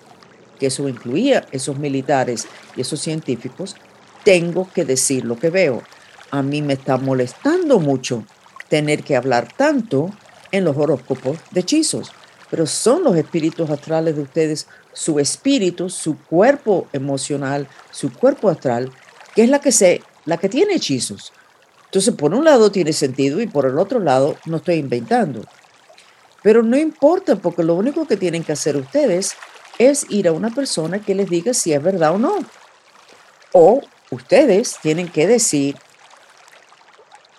que 0.60 0.68
eso 0.68 0.88
incluía 0.88 1.46
esos 1.52 1.78
militares 1.78 2.48
y 2.76 2.82
esos 2.82 3.00
científicos, 3.00 3.76
tengo 4.24 4.70
que 4.74 4.86
decir 4.86 5.26
lo 5.26 5.38
que 5.38 5.50
veo. 5.50 5.84
A 6.32 6.42
mí 6.42 6.62
me 6.62 6.74
está 6.74 6.98
molestando 6.98 7.80
mucho 7.80 8.26
tener 8.70 9.04
que 9.04 9.16
hablar 9.16 9.48
tanto 9.56 10.12
en 10.52 10.66
los 10.66 10.78
horóscopos 10.78 11.38
de 11.52 11.62
hechizos, 11.62 12.12
pero 12.50 12.66
son 12.66 13.04
los 13.04 13.16
espíritus 13.16 13.70
astrales 13.70 14.16
de 14.16 14.22
ustedes, 14.22 14.68
su 14.94 15.20
espíritu, 15.20 15.90
su 15.90 16.18
cuerpo 16.18 16.88
emocional, 16.94 17.68
su 17.92 18.12
cuerpo 18.12 18.50
astral, 18.50 18.92
que 19.36 19.44
es 19.44 19.50
la 19.50 19.60
que 19.60 19.72
se, 19.72 20.02
la 20.26 20.38
que 20.38 20.50
tiene 20.50 20.76
hechizos. 20.76 21.34
Entonces, 21.86 22.14
por 22.16 22.34
un 22.34 22.44
lado 22.44 22.72
tiene 22.72 22.94
sentido 22.94 23.42
y 23.42 23.48
por 23.48 23.66
el 23.66 23.78
otro 23.78 24.00
lado 24.00 24.38
no 24.46 24.58
estoy 24.58 24.76
inventando. 24.76 25.44
Pero 26.44 26.64
no 26.64 26.78
importa, 26.78 27.36
porque 27.36 27.64
lo 27.64 27.76
único 27.76 28.08
que 28.08 28.18
tienen 28.18 28.44
que 28.44 28.54
hacer 28.54 28.76
ustedes 28.76 29.36
es 29.80 30.06
ir 30.10 30.28
a 30.28 30.32
una 30.32 30.50
persona 30.50 31.00
que 31.00 31.16
les 31.16 31.30
diga 31.30 31.54
si 31.54 31.74
es 31.74 31.82
verdad 31.82 32.14
o 32.14 32.18
no. 32.18 32.38
O 33.54 33.82
ustedes 34.12 34.78
tienen 34.82 35.08
que 35.08 35.28
decir, 35.28 35.76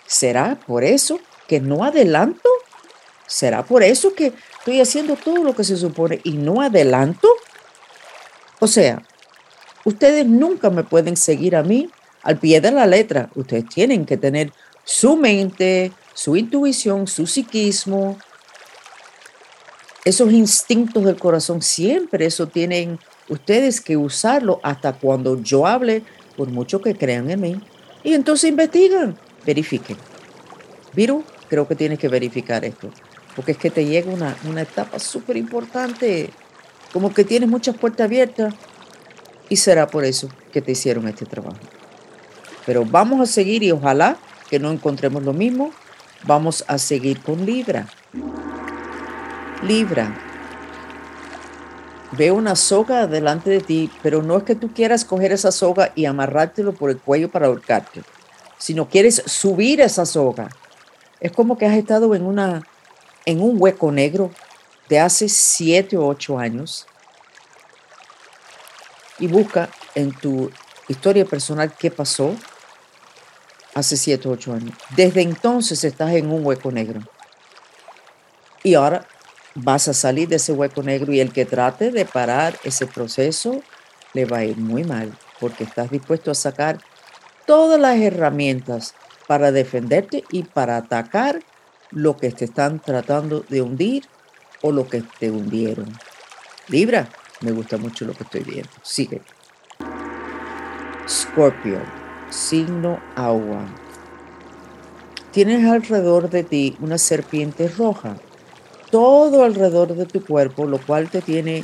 ¿será 0.05 0.59
por 0.65 0.83
eso 0.83 1.19
que 1.47 1.59
no 1.59 1.83
adelanto? 1.83 2.49
¿Será 3.27 3.63
por 3.63 3.83
eso 3.83 4.13
que 4.13 4.33
estoy 4.59 4.81
haciendo 4.81 5.15
todo 5.15 5.43
lo 5.43 5.55
que 5.55 5.63
se 5.63 5.77
supone 5.77 6.21
y 6.23 6.33
no 6.33 6.61
adelanto? 6.61 7.27
O 8.59 8.67
sea, 8.67 9.01
ustedes 9.83 10.25
nunca 10.25 10.69
me 10.69 10.83
pueden 10.83 11.17
seguir 11.17 11.55
a 11.55 11.63
mí 11.63 11.89
al 12.21 12.37
pie 12.37 12.61
de 12.61 12.71
la 12.71 12.85
letra. 12.85 13.29
Ustedes 13.35 13.67
tienen 13.69 14.05
que 14.05 14.17
tener 14.17 14.51
su 14.83 15.15
mente, 15.15 15.91
su 16.13 16.35
intuición, 16.35 17.07
su 17.07 17.25
psiquismo, 17.25 18.17
esos 20.05 20.31
instintos 20.31 21.05
del 21.05 21.17
corazón, 21.17 21.61
siempre 21.61 22.25
eso 22.25 22.47
tienen 22.47 22.99
ustedes 23.27 23.81
que 23.81 23.97
usarlo 23.97 24.59
hasta 24.63 24.93
cuando 24.93 25.41
yo 25.41 25.67
hable, 25.67 26.03
por 26.35 26.49
mucho 26.49 26.81
que 26.81 26.95
crean 26.95 27.29
en 27.29 27.41
mí. 27.41 27.61
Y 28.03 28.13
entonces 28.13 28.49
investigan, 28.49 29.17
verifiquen. 29.45 29.97
Viru, 30.93 31.23
creo 31.47 31.67
que 31.67 31.75
tienes 31.75 31.99
que 31.99 32.07
verificar 32.07 32.65
esto, 32.65 32.89
porque 33.35 33.53
es 33.53 33.57
que 33.57 33.69
te 33.69 33.85
llega 33.85 34.11
una, 34.11 34.35
una 34.47 34.61
etapa 34.61 34.99
súper 34.99 35.37
importante, 35.37 36.29
como 36.91 37.13
que 37.13 37.23
tienes 37.23 37.49
muchas 37.49 37.77
puertas 37.77 38.05
abiertas 38.05 38.53
y 39.49 39.55
será 39.55 39.87
por 39.87 40.05
eso 40.05 40.29
que 40.51 40.61
te 40.61 40.71
hicieron 40.71 41.07
este 41.07 41.25
trabajo. 41.25 41.57
Pero 42.65 42.85
vamos 42.85 43.19
a 43.21 43.25
seguir 43.25 43.63
y 43.63 43.71
ojalá 43.71 44.17
que 44.49 44.59
no 44.59 44.71
encontremos 44.71 45.23
lo 45.23 45.33
mismo. 45.33 45.71
Vamos 46.25 46.63
a 46.67 46.77
seguir 46.77 47.21
con 47.21 47.45
Libra. 47.45 47.87
Libra, 49.63 50.13
veo 52.11 52.35
una 52.35 52.55
soga 52.55 53.07
delante 53.07 53.49
de 53.49 53.59
ti, 53.59 53.91
pero 54.01 54.21
no 54.21 54.37
es 54.37 54.43
que 54.43 54.55
tú 54.55 54.73
quieras 54.73 55.05
coger 55.05 55.31
esa 55.31 55.51
soga 55.51 55.91
y 55.95 56.05
amarrártelo 56.05 56.73
por 56.73 56.89
el 56.89 56.97
cuello 56.97 57.29
para 57.29 57.47
ahorcarte, 57.47 58.01
sino 58.57 58.89
quieres 58.89 59.21
subir 59.25 59.81
esa 59.81 60.05
soga. 60.05 60.49
Es 61.19 61.31
como 61.31 61.57
que 61.57 61.65
has 61.65 61.75
estado 61.75 62.15
en, 62.15 62.25
una, 62.25 62.63
en 63.29 63.41
un 63.41 63.61
hueco 63.61 63.91
negro 63.91 64.31
de 64.89 64.99
hace 64.99 65.29
siete 65.29 65.95
o 65.95 66.07
ocho 66.07 66.39
años 66.39 66.87
y 69.19 69.27
busca 69.27 69.69
en 69.93 70.11
tu 70.11 70.49
historia 70.87 71.25
personal 71.25 71.71
qué 71.77 71.91
pasó 71.91 72.35
hace 73.75 73.97
siete 73.97 74.27
o 74.27 74.31
ocho 74.31 74.53
años. 74.53 74.73
Desde 74.95 75.21
entonces 75.21 75.83
estás 75.83 76.13
en 76.13 76.31
un 76.31 76.43
hueco 76.43 76.71
negro. 76.71 77.01
Y 78.63 78.73
ahora 78.73 79.07
vas 79.53 79.87
a 79.87 79.93
salir 79.93 80.27
de 80.27 80.37
ese 80.37 80.53
hueco 80.53 80.81
negro 80.81 81.13
y 81.13 81.19
el 81.19 81.31
que 81.31 81.45
trate 81.45 81.91
de 81.91 82.05
parar 82.05 82.57
ese 82.63 82.87
proceso 82.87 83.61
le 84.13 84.25
va 84.25 84.37
a 84.37 84.45
ir 84.45 84.57
muy 84.57 84.83
mal 84.83 85.15
porque 85.39 85.65
estás 85.65 85.91
dispuesto 85.91 86.31
a 86.31 86.35
sacar 86.35 86.79
todas 87.45 87.79
las 87.79 87.99
herramientas 87.99 88.95
para 89.27 89.51
defenderte 89.51 90.23
y 90.31 90.43
para 90.43 90.77
atacar 90.77 91.41
lo 91.91 92.17
que 92.17 92.31
te 92.31 92.45
están 92.45 92.79
tratando 92.79 93.45
de 93.49 93.61
hundir 93.61 94.05
o 94.61 94.71
lo 94.71 94.87
que 94.87 95.03
te 95.19 95.31
hundieron. 95.31 95.91
Libra, 96.67 97.09
me 97.41 97.51
gusta 97.51 97.77
mucho 97.77 98.05
lo 98.05 98.13
que 98.13 98.23
estoy 98.23 98.43
viendo. 98.43 98.69
Sigue. 98.83 99.21
Scorpio, 101.07 101.81
signo 102.29 102.99
agua. 103.15 103.65
Tienes 105.31 105.65
alrededor 105.65 106.29
de 106.29 106.43
ti 106.43 106.77
una 106.79 106.97
serpiente 106.97 107.67
roja 107.67 108.17
todo 108.89 109.43
alrededor 109.43 109.95
de 109.95 110.05
tu 110.05 110.23
cuerpo, 110.25 110.65
lo 110.65 110.79
cual 110.79 111.09
te 111.09 111.21
tiene 111.21 111.63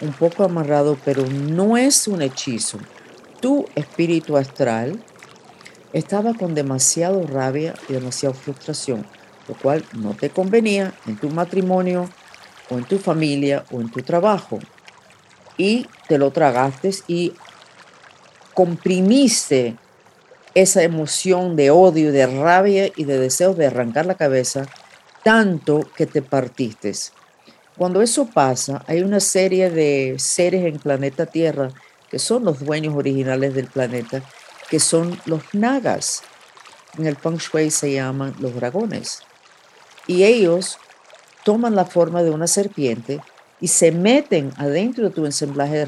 un 0.00 0.12
poco 0.12 0.44
amarrado, 0.44 0.98
pero 1.04 1.24
no 1.26 1.76
es 1.76 2.08
un 2.08 2.22
hechizo. 2.22 2.78
Tu 3.40 3.66
espíritu 3.74 4.36
astral 4.36 5.00
estaba 5.92 6.34
con 6.34 6.54
demasiado 6.54 7.26
rabia 7.26 7.74
y 7.88 7.92
demasiada 7.92 8.34
frustración, 8.34 9.06
lo 9.48 9.54
cual 9.54 9.84
no 9.92 10.14
te 10.14 10.30
convenía 10.30 10.94
en 11.06 11.16
tu 11.16 11.30
matrimonio 11.30 12.08
o 12.70 12.78
en 12.78 12.84
tu 12.84 12.98
familia 12.98 13.64
o 13.70 13.80
en 13.80 13.90
tu 13.90 14.02
trabajo. 14.02 14.58
Y 15.56 15.86
te 16.08 16.18
lo 16.18 16.30
tragaste 16.30 16.90
y 17.06 17.32
comprimiste 18.54 19.76
esa 20.54 20.82
emoción 20.82 21.56
de 21.56 21.70
odio, 21.70 22.12
de 22.12 22.26
rabia 22.26 22.90
y 22.96 23.04
de 23.04 23.18
deseo 23.18 23.54
de 23.54 23.66
arrancar 23.66 24.06
la 24.06 24.14
cabeza 24.14 24.66
tanto 25.22 25.80
que 25.96 26.06
te 26.06 26.22
partiste. 26.22 26.92
Cuando 27.76 28.02
eso 28.02 28.26
pasa, 28.26 28.84
hay 28.86 29.02
una 29.02 29.18
serie 29.18 29.70
de 29.70 30.14
seres 30.18 30.64
en 30.64 30.78
planeta 30.78 31.26
Tierra 31.26 31.70
que 32.08 32.20
son 32.20 32.44
los 32.44 32.60
dueños 32.60 32.94
originales 32.94 33.54
del 33.54 33.66
planeta, 33.66 34.22
que 34.70 34.78
son 34.78 35.18
los 35.26 35.42
nagas. 35.52 36.22
En 36.96 37.06
el 37.06 37.16
feng 37.16 37.38
shui 37.38 37.72
se 37.72 37.92
llaman 37.92 38.36
los 38.38 38.54
dragones. 38.54 39.22
Y 40.06 40.24
ellos 40.24 40.78
toman 41.44 41.74
la 41.74 41.84
forma 41.84 42.22
de 42.22 42.30
una 42.30 42.46
serpiente 42.46 43.20
y 43.60 43.68
se 43.68 43.92
meten 43.92 44.52
adentro 44.56 45.04
de 45.04 45.10
tu 45.10 45.24
ensamblaje 45.24 45.86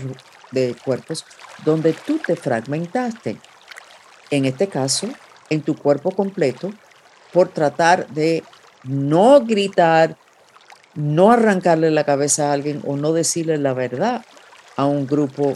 de, 0.50 0.75
cuerpos 0.85 1.25
donde 1.64 1.92
tú 1.92 2.18
te 2.18 2.37
fragmentaste. 2.37 3.38
En 4.30 4.44
este 4.44 4.68
caso, 4.68 5.08
en 5.50 5.62
tu 5.62 5.76
cuerpo 5.76 6.11
completo, 6.11 6.73
por 7.32 7.49
tratar 7.49 8.08
de 8.08 8.44
no 8.85 9.44
gritar, 9.44 10.16
no 10.94 11.30
arrancarle 11.30 11.90
la 11.90 12.04
cabeza 12.04 12.49
a 12.49 12.52
alguien 12.52 12.82
o 12.87 12.96
no 12.96 13.12
decirle 13.12 13.58
la 13.58 13.75
verdad 13.75 14.25
a 14.76 14.87
un 14.87 15.06
grupo, 15.06 15.54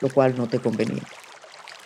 lo 0.00 0.08
cual 0.10 0.36
no 0.36 0.48
te 0.48 0.58
convenía. 0.58 1.02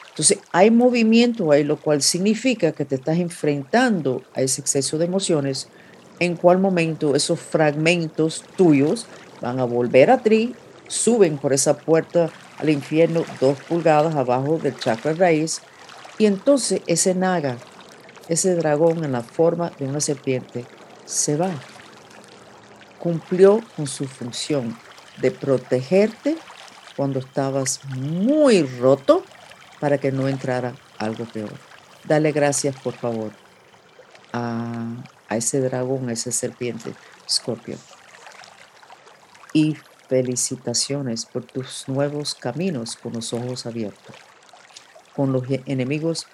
Entonces, 0.09 0.39
hay 0.51 0.71
movimiento 0.71 1.53
ahí, 1.53 1.63
lo 1.63 1.77
cual 1.77 2.01
significa 2.01 2.73
que 2.73 2.87
te 2.87 2.95
estás 2.95 3.19
enfrentando 3.19 4.23
a 4.35 4.41
ese 4.41 4.63
exceso 4.63 4.97
de 4.97 5.05
emociones, 5.05 5.69
en 6.21 6.37
cual 6.37 6.59
momento 6.59 7.15
esos 7.15 7.41
fragmentos 7.41 8.45
tuyos 8.57 9.07
van 9.41 9.61
a 9.61 9.65
volver 9.65 10.11
a 10.11 10.19
ti, 10.19 10.55
suben 10.89 11.39
por 11.39 11.53
esa 11.53 11.77
puerta 11.77 12.31
al 12.59 12.71
infierno 12.71 13.25
dos 13.41 13.59
pulgadas 13.69 14.15
abajo 14.15 14.59
del 14.59 14.79
chakra 14.79 15.13
raíz, 15.13 15.61
y 16.19 16.27
entonces 16.27 16.81
ese 16.87 17.15
naga, 17.15 17.57
ese 18.29 18.55
dragón 18.55 19.05
en 19.05 19.13
la 19.13 19.23
forma 19.23 19.71
de 19.79 19.87
una 19.87 20.01
serpiente, 20.01 20.65
se 21.05 21.37
va. 21.37 21.51
Cumplió 22.99 23.61
con 23.77 23.87
su 23.87 24.07
función 24.07 24.77
de 25.21 25.31
protegerte 25.31 26.37
cuando 26.97 27.19
estabas 27.19 27.81
muy 27.95 28.63
roto 28.63 29.23
para 29.81 29.99
que 29.99 30.11
no 30.11 30.29
entrara 30.29 30.75
algo 30.99 31.25
peor. 31.27 31.53
Dale 32.05 32.33
gracias, 32.33 32.75
por 32.77 32.95
favor, 32.95 33.31
a, 34.33 34.87
ese 35.35 35.61
dragón, 35.61 36.09
a 36.09 36.13
esa 36.13 36.31
serpiente, 36.31 36.95
Scorpio. 37.29 37.77
Y 39.53 39.77
felicitaciones 40.09 41.27
por 41.27 41.45
tus 41.45 41.89
nuevos 41.89 42.35
caminos 42.35 42.95
con 42.95 43.15
los 43.15 43.33
ojos 43.33 43.67
abiertos, 43.67 44.15
con 45.17 45.33
los 45.33 45.43
enemigos 45.67 46.27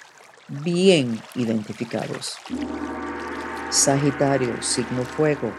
bien 0.48 1.20
identificados. 1.34 2.36
Sagitario, 3.70 4.62
signo 4.62 5.04
fuego. 5.04 5.50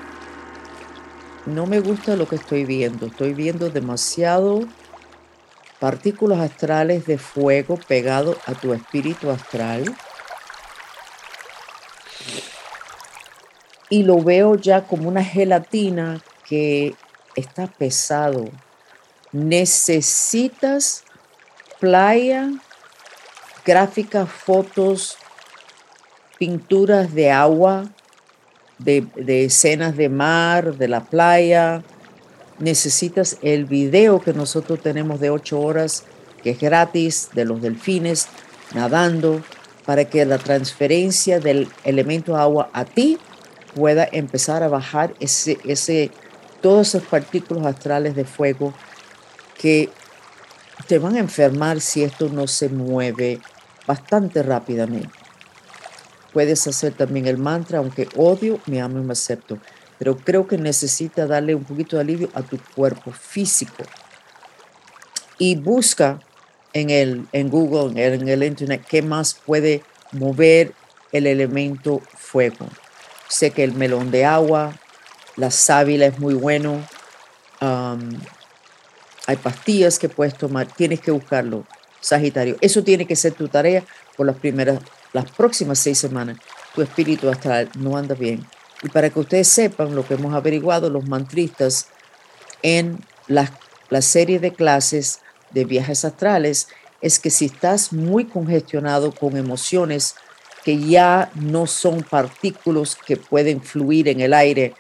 No 1.46 1.66
me 1.66 1.80
gusta 1.80 2.16
lo 2.16 2.28
que 2.28 2.36
estoy 2.36 2.64
viendo. 2.64 3.08
Estoy 3.08 3.34
viendo 3.34 3.70
demasiado 3.70 4.62
partículas 5.80 6.40
astrales 6.40 7.06
de 7.06 7.18
fuego 7.18 7.78
pegado 7.88 8.38
a 8.46 8.54
tu 8.54 8.74
espíritu 8.74 9.32
astral. 9.32 9.84
Y 13.94 14.02
lo 14.02 14.24
veo 14.24 14.56
ya 14.56 14.88
como 14.88 15.08
una 15.08 15.24
gelatina 15.24 16.20
que 16.50 16.96
está 17.36 17.68
pesado. 17.68 18.50
Necesitas 19.32 21.04
playa, 21.80 22.50
gráficas, 23.64 24.28
fotos, 24.32 25.16
pinturas 26.40 27.14
de 27.14 27.30
agua, 27.30 27.88
de, 28.80 29.06
escenas 29.46 29.96
de 29.96 30.10
mar, 30.10 30.76
de 30.76 30.88
la 30.88 31.02
playa. 31.02 31.84
Necesitas 32.58 33.38
el 33.44 33.66
video 33.66 34.20
que 34.22 34.34
nosotros 34.34 34.82
tenemos 34.82 35.20
de 35.20 35.30
ocho 35.30 35.62
horas, 35.62 36.04
que 36.42 36.50
es 36.50 36.60
gratis, 36.60 37.30
de 37.34 37.46
los 37.46 37.62
delfines 37.62 38.28
nadando, 38.74 39.44
para 39.86 40.06
que 40.06 40.26
la 40.26 40.40
transferencia 40.40 41.40
del 41.40 41.70
elemento 41.84 42.36
agua 42.36 42.72
a 42.74 42.86
ti 42.86 43.20
pueda 43.76 44.08
empezar 44.12 44.64
a 44.64 44.68
bajar 44.68 45.14
ese, 45.20 45.58
ese, 45.66 46.12
todos 46.62 46.90
esos 46.90 47.04
partículas 47.04 47.66
astrales 47.66 48.16
de 48.16 48.26
fuego 48.26 48.74
que 49.58 49.90
te 50.88 51.00
van 51.00 51.16
a 51.16 51.20
enfermar 51.20 51.82
si 51.82 52.04
esto 52.04 52.30
no 52.30 52.48
se 52.48 52.70
mueve 52.70 53.40
bastante 53.86 54.44
rápidamente. 54.44 55.14
Puedes 56.34 56.66
hacer 56.68 56.94
también 56.94 57.28
el 57.28 57.38
mantra, 57.38 57.80
aunque 57.80 58.10
odio, 58.16 58.60
me 58.66 58.82
amo 58.82 59.00
y 59.00 59.04
me 59.04 59.14
acepto. 59.14 59.60
Pero 60.00 60.18
creo 60.18 60.48
que 60.48 60.58
necesita 60.58 61.28
darle 61.28 61.54
un 61.54 61.64
poquito 61.64 61.96
de 61.96 62.02
alivio 62.02 62.30
a 62.34 62.42
tu 62.42 62.58
cuerpo 62.76 63.12
físico. 63.12 63.84
Y 65.38 65.56
busca 65.56 66.20
en, 66.74 66.90
el, 66.90 67.28
en 67.32 67.50
Google, 67.50 68.04
en 68.04 68.28
el 68.28 68.44
Internet, 68.44 68.84
qué 68.88 69.02
más 69.02 69.36
puede 69.36 69.84
mover 70.12 70.74
el 71.12 71.28
elemento 71.28 72.02
fuego. 72.16 72.68
Sé 73.34 73.50
que 73.50 73.64
el 73.64 73.74
melón 73.74 74.12
de 74.12 74.26
agua, 74.26 74.78
la 75.38 75.50
sábila 75.50 76.06
es 76.06 76.20
muy 76.20 76.36
bueno. 76.36 76.86
hay 77.60 79.38
pastillas 79.38 79.98
que 79.98 80.08
puedes 80.08 80.38
tomar. 80.38 80.68
Tienes 80.68 81.02
que 81.02 81.10
buscarlo, 81.10 81.66
Sagitario. 82.00 82.58
Eso 82.62 82.84
tiene 82.84 83.08
que 83.08 83.16
ser 83.16 83.34
tu 83.34 83.48
tarea 83.48 83.84
por 84.16 84.28
las 84.28 84.36
primeras 84.36 84.78
las 85.14 85.32
próximas 85.32 85.80
seis 85.80 85.98
semanas 85.98 86.38
tu 86.76 86.84
espíritu 86.84 87.28
astral 87.28 87.72
no 87.76 87.98
anda 87.98 88.14
bien. 88.14 88.46
Y 88.84 88.90
para 88.90 89.10
que 89.10 89.20
ustedes 89.20 89.48
sepan 89.48 89.96
lo 89.96 90.06
que 90.06 90.14
hemos 90.14 90.36
averiguado 90.36 90.92
los 90.92 91.08
mantristas 91.08 91.88
en 92.62 93.04
la, 93.26 93.52
la 93.90 94.04
serie 94.04 94.40
de 94.40 94.54
clases 94.54 95.22
de 95.50 95.66
viajes 95.66 96.06
astrales, 96.06 96.68
es 97.02 97.18
que 97.18 97.32
si 97.32 97.46
estás 97.46 97.94
muy 97.94 98.26
congestionado 98.26 99.12
con 99.12 99.38
emociones 99.38 100.16
que 100.64 100.80
ya 100.80 101.32
no 101.36 101.68
son 101.68 102.02
partículas 102.04 102.96
que 102.96 103.18
pueden 103.18 103.62
fluir 103.62 104.08
en 104.08 104.22
el 104.22 104.34
aire, 104.34 104.74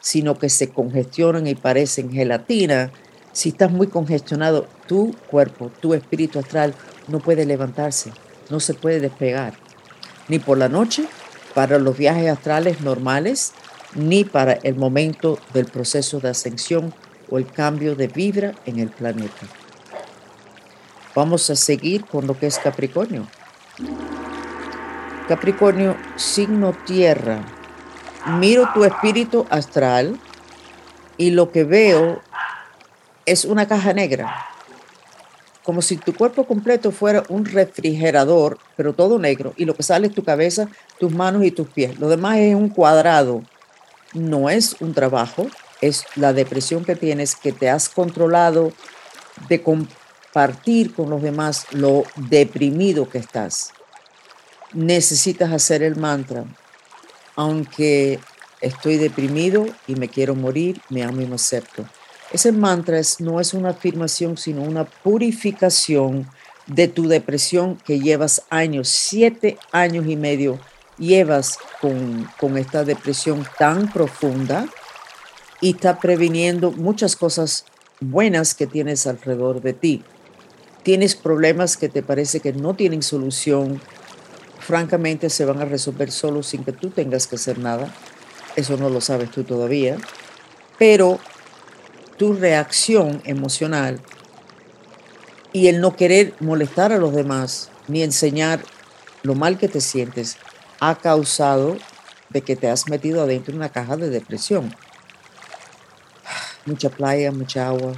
sino 0.00 0.38
que 0.38 0.48
se 0.48 0.70
congestionan 0.70 1.46
y 1.46 1.54
parecen 1.54 2.12
gelatina, 2.12 2.90
si 3.32 3.50
estás 3.50 3.70
muy 3.70 3.86
congestionado, 3.86 4.66
tu 4.86 5.14
cuerpo, 5.30 5.70
tu 5.80 5.94
espíritu 5.94 6.38
astral 6.38 6.74
no 7.08 7.20
puede 7.20 7.46
levantarse, 7.46 8.12
no 8.50 8.60
se 8.60 8.74
puede 8.74 9.00
despegar 9.00 9.54
ni 10.30 10.38
por 10.38 10.56
la 10.56 10.68
noche 10.68 11.04
para 11.54 11.78
los 11.78 11.98
viajes 11.98 12.30
astrales 12.30 12.80
normales, 12.80 13.52
ni 13.96 14.24
para 14.24 14.52
el 14.52 14.76
momento 14.76 15.38
del 15.52 15.66
proceso 15.66 16.20
de 16.20 16.30
ascensión 16.30 16.94
o 17.28 17.38
el 17.38 17.50
cambio 17.50 17.96
de 17.96 18.06
vibra 18.06 18.54
en 18.64 18.78
el 18.78 18.88
planeta. 18.88 19.46
Vamos 21.14 21.50
a 21.50 21.56
seguir 21.56 22.06
con 22.06 22.28
lo 22.28 22.38
que 22.38 22.46
es 22.46 22.58
Capricornio. 22.60 23.26
Capricornio, 25.30 25.96
signo 26.16 26.76
tierra. 26.84 27.44
Miro 28.40 28.68
tu 28.74 28.84
espíritu 28.84 29.46
astral 29.48 30.18
y 31.16 31.30
lo 31.30 31.52
que 31.52 31.62
veo 31.62 32.20
es 33.26 33.44
una 33.44 33.68
caja 33.68 33.92
negra 33.92 34.48
como 35.62 35.82
si 35.82 35.98
tu 35.98 36.16
cuerpo 36.16 36.48
completo 36.48 36.90
fuera 36.90 37.22
un 37.28 37.44
refrigerador, 37.44 38.58
pero 38.76 38.92
todo 38.92 39.20
negro, 39.20 39.54
y 39.56 39.66
lo 39.66 39.76
que 39.76 39.84
sale 39.84 40.08
es 40.08 40.14
tu 40.14 40.24
cabeza, 40.24 40.68
tus 40.98 41.12
manos 41.12 41.44
y 41.44 41.52
tus 41.52 41.68
pies. 41.68 42.00
Lo 42.00 42.08
demás 42.08 42.38
es 42.38 42.56
un 42.56 42.68
cuadrado. 42.70 43.44
No 44.12 44.50
es 44.50 44.74
un 44.80 44.94
trabajo, 44.94 45.46
es 45.80 46.06
la 46.16 46.32
depresión 46.32 46.84
que 46.84 46.96
tienes, 46.96 47.36
que 47.36 47.52
te 47.52 47.70
has 47.70 47.88
controlado 47.88 48.72
de 49.48 49.62
compartir 49.62 50.92
con 50.92 51.08
los 51.08 51.22
demás 51.22 51.66
lo 51.70 52.02
deprimido 52.16 53.08
que 53.08 53.18
estás. 53.18 53.72
Necesitas 54.72 55.52
hacer 55.52 55.82
el 55.82 55.96
mantra. 55.96 56.44
Aunque 57.36 58.20
estoy 58.60 58.96
deprimido 58.96 59.66
y 59.86 59.94
me 59.94 60.08
quiero 60.08 60.34
morir, 60.34 60.80
me 60.90 61.02
amo 61.02 61.22
y 61.22 61.26
me 61.26 61.36
acepto 61.36 61.86
ese 62.32 62.52
mantra 62.52 63.00
no 63.18 63.40
es 63.40 63.54
una 63.54 63.70
afirmación, 63.70 64.36
sino 64.36 64.62
una 64.62 64.84
purificación 64.84 66.28
de 66.66 66.86
tu 66.86 67.08
depresión 67.08 67.76
que 67.84 67.98
llevas 67.98 68.42
años, 68.50 68.88
siete 68.88 69.58
años 69.72 70.06
y 70.06 70.16
medio 70.16 70.60
llevas 70.98 71.58
con, 71.80 72.28
con 72.38 72.56
esta 72.58 72.84
depresión 72.84 73.44
tan 73.58 73.90
profunda 73.90 74.68
y 75.60 75.70
está 75.70 75.98
previniendo 75.98 76.70
muchas 76.70 77.16
cosas 77.16 77.64
buenas 78.00 78.54
que 78.54 78.66
tienes 78.66 79.06
alrededor 79.06 79.62
de 79.62 79.72
ti. 79.72 80.04
Tienes 80.82 81.16
problemas 81.16 81.76
que 81.76 81.88
te 81.88 82.02
parece 82.02 82.40
que 82.40 82.52
no 82.52 82.74
tienen 82.74 83.02
solución, 83.02 83.80
francamente 84.70 85.30
se 85.30 85.44
van 85.44 85.60
a 85.60 85.64
resolver 85.64 86.12
solo 86.12 86.44
sin 86.44 86.62
que 86.62 86.70
tú 86.70 86.90
tengas 86.90 87.26
que 87.26 87.34
hacer 87.34 87.58
nada. 87.58 87.92
Eso 88.54 88.76
no 88.76 88.88
lo 88.88 89.00
sabes 89.00 89.28
tú 89.32 89.42
todavía. 89.42 89.96
Pero 90.78 91.18
tu 92.16 92.34
reacción 92.34 93.20
emocional 93.24 94.00
y 95.52 95.66
el 95.66 95.80
no 95.80 95.96
querer 95.96 96.34
molestar 96.38 96.92
a 96.92 96.98
los 96.98 97.12
demás 97.12 97.68
ni 97.88 98.04
enseñar 98.04 98.60
lo 99.24 99.34
mal 99.34 99.58
que 99.58 99.66
te 99.66 99.80
sientes 99.80 100.36
ha 100.78 100.94
causado 100.94 101.76
de 102.28 102.42
que 102.42 102.54
te 102.54 102.70
has 102.70 102.88
metido 102.88 103.22
adentro 103.22 103.50
de 103.50 103.58
una 103.58 103.70
caja 103.70 103.96
de 103.96 104.08
depresión. 104.08 104.72
mucha 106.64 106.90
playa, 106.90 107.32
mucha 107.32 107.66
agua, 107.66 107.92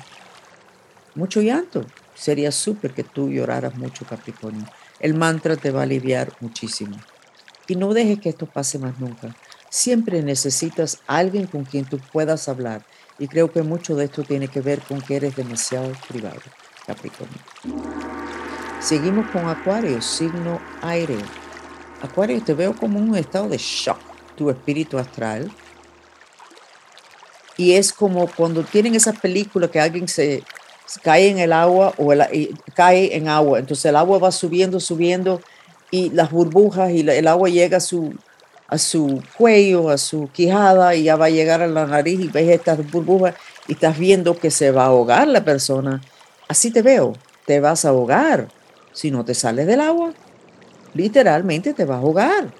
mucho 1.14 1.42
llanto. 1.42 1.84
Sería 2.14 2.50
súper 2.50 2.94
que 2.94 3.04
tú 3.04 3.28
lloraras 3.28 3.74
mucho, 3.74 4.06
Capricornio. 4.06 4.66
El 5.02 5.14
mantra 5.14 5.56
te 5.56 5.72
va 5.72 5.80
a 5.80 5.82
aliviar 5.82 6.32
muchísimo. 6.40 6.96
Y 7.66 7.74
no 7.74 7.92
dejes 7.92 8.20
que 8.20 8.28
esto 8.28 8.46
pase 8.46 8.78
más 8.78 8.98
nunca. 9.00 9.34
Siempre 9.68 10.22
necesitas 10.22 11.00
alguien 11.06 11.46
con 11.46 11.64
quien 11.64 11.84
tú 11.84 11.98
puedas 12.12 12.48
hablar. 12.48 12.84
Y 13.18 13.26
creo 13.26 13.50
que 13.50 13.62
mucho 13.62 13.96
de 13.96 14.04
esto 14.04 14.22
tiene 14.22 14.48
que 14.48 14.60
ver 14.60 14.80
con 14.80 15.00
que 15.00 15.16
eres 15.16 15.34
demasiado 15.34 15.92
privado, 16.08 16.40
Capricornio. 16.86 17.38
Seguimos 18.80 19.28
con 19.30 19.48
Acuario, 19.48 20.00
signo 20.00 20.60
aire. 20.82 21.18
Acuario, 22.00 22.42
te 22.42 22.54
veo 22.54 22.74
como 22.74 22.98
un 22.98 23.16
estado 23.16 23.48
de 23.48 23.58
shock, 23.58 23.98
tu 24.36 24.50
espíritu 24.50 24.98
astral. 24.98 25.50
Y 27.56 27.72
es 27.72 27.92
como 27.92 28.28
cuando 28.28 28.62
tienen 28.62 28.94
esas 28.94 29.18
películas 29.18 29.70
que 29.70 29.80
alguien 29.80 30.06
se 30.06 30.42
cae 31.02 31.28
en 31.28 31.38
el 31.38 31.52
agua 31.52 31.94
o 31.98 32.12
cae 32.74 33.16
en 33.16 33.28
agua. 33.28 33.58
Entonces 33.58 33.86
el 33.86 33.96
agua 33.96 34.18
va 34.18 34.32
subiendo, 34.32 34.80
subiendo 34.80 35.40
y 35.90 36.10
las 36.10 36.30
burbujas 36.30 36.90
y 36.90 37.00
el 37.00 37.28
agua 37.28 37.48
llega 37.48 37.76
a 37.76 37.80
su, 37.80 38.14
a 38.68 38.78
su 38.78 39.22
cuello, 39.36 39.90
a 39.90 39.98
su 39.98 40.30
quijada 40.32 40.94
y 40.94 41.04
ya 41.04 41.16
va 41.16 41.26
a 41.26 41.30
llegar 41.30 41.62
a 41.62 41.66
la 41.66 41.86
nariz 41.86 42.20
y 42.20 42.28
ves 42.28 42.48
estas 42.48 42.90
burbujas 42.90 43.34
y 43.68 43.72
estás 43.72 43.98
viendo 43.98 44.36
que 44.38 44.50
se 44.50 44.70
va 44.70 44.84
a 44.84 44.86
ahogar 44.86 45.28
la 45.28 45.44
persona. 45.44 46.00
Así 46.48 46.70
te 46.70 46.82
veo, 46.82 47.14
te 47.46 47.60
vas 47.60 47.84
a 47.84 47.90
ahogar. 47.90 48.48
Si 48.92 49.10
no 49.10 49.24
te 49.24 49.34
sales 49.34 49.66
del 49.66 49.80
agua, 49.80 50.12
literalmente 50.94 51.74
te 51.74 51.84
vas 51.84 51.96
a 51.96 52.00
ahogar. 52.00 52.52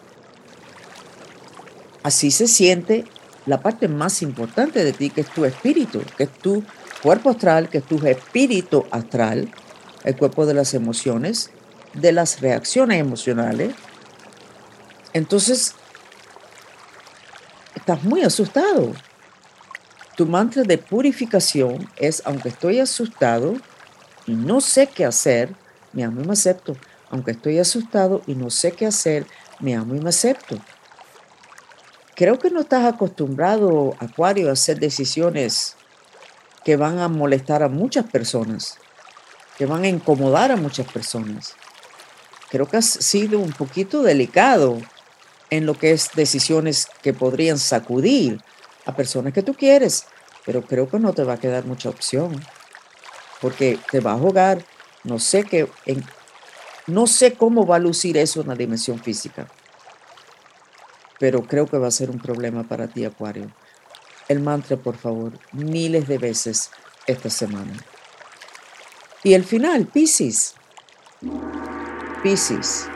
Así 2.03 2.31
se 2.31 2.49
siente 2.49 3.05
la 3.47 3.61
parte 3.61 3.89
más 3.89 4.23
importante 4.23 4.85
de 4.85 4.93
ti, 4.93 5.11
que 5.11 5.23
es 5.23 5.29
tu 5.29 5.45
espíritu, 5.45 6.03
que 6.17 6.25
es 6.25 6.31
tu 6.31 6.63
cuerpo 7.03 7.31
astral, 7.31 7.69
que 7.69 7.79
es 7.79 7.85
tu 7.85 7.97
espíritu 8.07 8.87
astral, 8.91 9.51
el 10.05 10.17
cuerpo 10.17 10.47
de 10.47 10.55
las 10.55 10.73
emociones, 10.73 11.51
de 11.95 12.13
las 12.13 12.41
reacciones 12.41 13.01
emocionales. 13.01 13.75
Entonces, 15.13 15.75
estás 17.75 18.03
muy 18.05 18.23
asustado. 18.23 18.93
Tu 20.17 20.27
mantra 20.27 20.63
de 20.63 20.79
purificación 20.79 21.89
es, 21.97 22.23
aunque 22.25 22.51
estoy 22.51 22.79
asustado 22.79 23.55
y 24.27 24.35
no 24.35 24.61
sé 24.61 24.87
qué 24.87 25.05
hacer, 25.05 25.55
me 25.93 26.05
amo 26.05 26.23
y 26.23 26.27
me 26.27 26.33
acepto. 26.35 26.77
Aunque 27.11 27.33
estoy 27.33 27.59
asustado 27.59 28.23
y 28.27 28.35
no 28.35 28.49
sé 28.49 28.73
qué 28.73 28.87
hacer, 28.87 29.27
me 29.59 29.75
amo 29.75 29.95
y 29.95 30.01
me 30.01 30.11
acepto. 30.11 30.59
Creo 32.15 32.39
que 32.39 32.51
no 32.51 32.61
estás 32.61 32.85
acostumbrado, 32.85 33.95
Acuario, 33.99 34.49
a 34.49 34.53
hacer 34.53 34.79
decisiones 34.79 35.77
que 36.65 36.77
van 36.77 36.99
a 36.99 37.09
molestar 37.09 37.63
a 37.63 37.69
muchas 37.69 38.07
personas, 38.07 38.79
que 39.59 39.67
van 39.67 39.85
a 39.85 39.89
incomodar 39.89 40.53
a 40.53 40.57
muchas 40.57 40.91
personas. 40.91 41.55
Creo 42.51 42.67
que 42.67 42.77
has 42.77 42.87
sido 42.87 43.39
un 43.39 43.53
poquito 43.53 44.03
delicado 44.03 44.79
en 45.51 45.67
lo 45.67 45.75
que 45.75 45.93
es 45.93 46.11
decisiones 46.15 46.87
que 47.03 47.13
podrían 47.13 47.59
sacudir 47.59 48.41
a 48.87 48.95
personas 48.95 49.33
que 49.33 49.43
tú 49.43 49.55
quieres, 49.55 50.07
pero 50.45 50.63
creo 50.63 50.89
que 50.89 50.99
no 50.99 51.13
te 51.13 51.25
va 51.25 51.35
a 51.35 51.41
quedar 51.41 51.65
mucha 51.65 51.89
opción, 51.89 52.41
porque 53.41 53.79
te 53.91 54.01
va 54.01 54.13
a 54.13 54.19
jugar, 54.19 54.65
no 55.05 55.19
sé 55.19 55.45
qué, 55.45 55.69
no 56.87 57.07
sé 57.07 57.35
cómo 57.35 57.67
va 57.67 57.77
a 57.77 57.81
lucir 57.81 58.17
eso 58.17 58.41
en 58.41 58.49
la 58.49 58.55
dimensión 58.55 58.99
física, 58.99 59.49
pero 61.19 61.43
creo 61.43 61.67
que 61.67 61.79
va 61.79 61.89
a 61.89 61.93
ser 61.93 62.11
un 62.11 62.19
problema 62.19 62.65
para 62.65 62.89
ti, 62.89 63.05
Acuario 63.05 63.51
el 64.33 64.41
mantra, 64.41 64.77
por 64.77 64.97
favor, 64.97 65.33
miles 65.53 66.09
de 66.09 66.19
veces 66.19 66.71
esta 67.07 67.31
semana. 67.31 67.73
Y 69.23 69.35
el 69.35 69.45
final, 69.45 69.87
Pisces. 69.87 70.55
Pisces. 72.23 72.87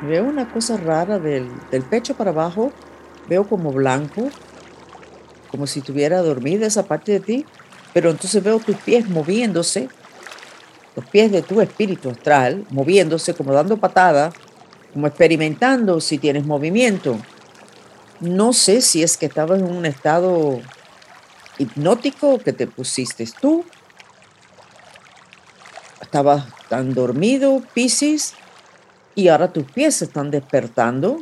Veo 0.00 0.24
una 0.24 0.50
cosa 0.50 0.76
rara 0.78 1.18
del, 1.18 1.50
del 1.70 1.82
pecho 1.82 2.14
para 2.14 2.30
abajo. 2.30 2.72
Veo 3.28 3.46
como 3.46 3.72
blanco, 3.72 4.30
como 5.50 5.66
si 5.66 5.80
tuviera 5.80 6.22
dormida 6.22 6.66
esa 6.66 6.84
parte 6.84 7.12
de 7.12 7.20
ti. 7.20 7.46
Pero 7.92 8.10
entonces 8.10 8.42
veo 8.42 8.58
tus 8.58 8.76
pies 8.76 9.08
moviéndose, 9.08 9.88
los 10.96 11.04
pies 11.06 11.30
de 11.30 11.42
tu 11.42 11.60
espíritu 11.60 12.10
astral, 12.10 12.64
moviéndose, 12.70 13.34
como 13.34 13.52
dando 13.52 13.76
patada, 13.76 14.32
como 14.92 15.06
experimentando 15.06 16.00
si 16.00 16.18
tienes 16.18 16.46
movimiento. 16.46 17.18
No 18.22 18.52
sé 18.52 18.82
si 18.82 19.02
es 19.02 19.16
que 19.16 19.26
estabas 19.26 19.58
en 19.58 19.66
un 19.66 19.84
estado 19.84 20.60
hipnótico 21.58 22.38
que 22.38 22.52
te 22.52 22.68
pusiste 22.68 23.28
tú. 23.40 23.64
Estabas 26.00 26.44
tan 26.68 26.94
dormido, 26.94 27.60
Piscis, 27.74 28.34
y 29.16 29.26
ahora 29.26 29.52
tus 29.52 29.64
pies 29.64 29.96
se 29.96 30.04
están 30.04 30.30
despertando 30.30 31.18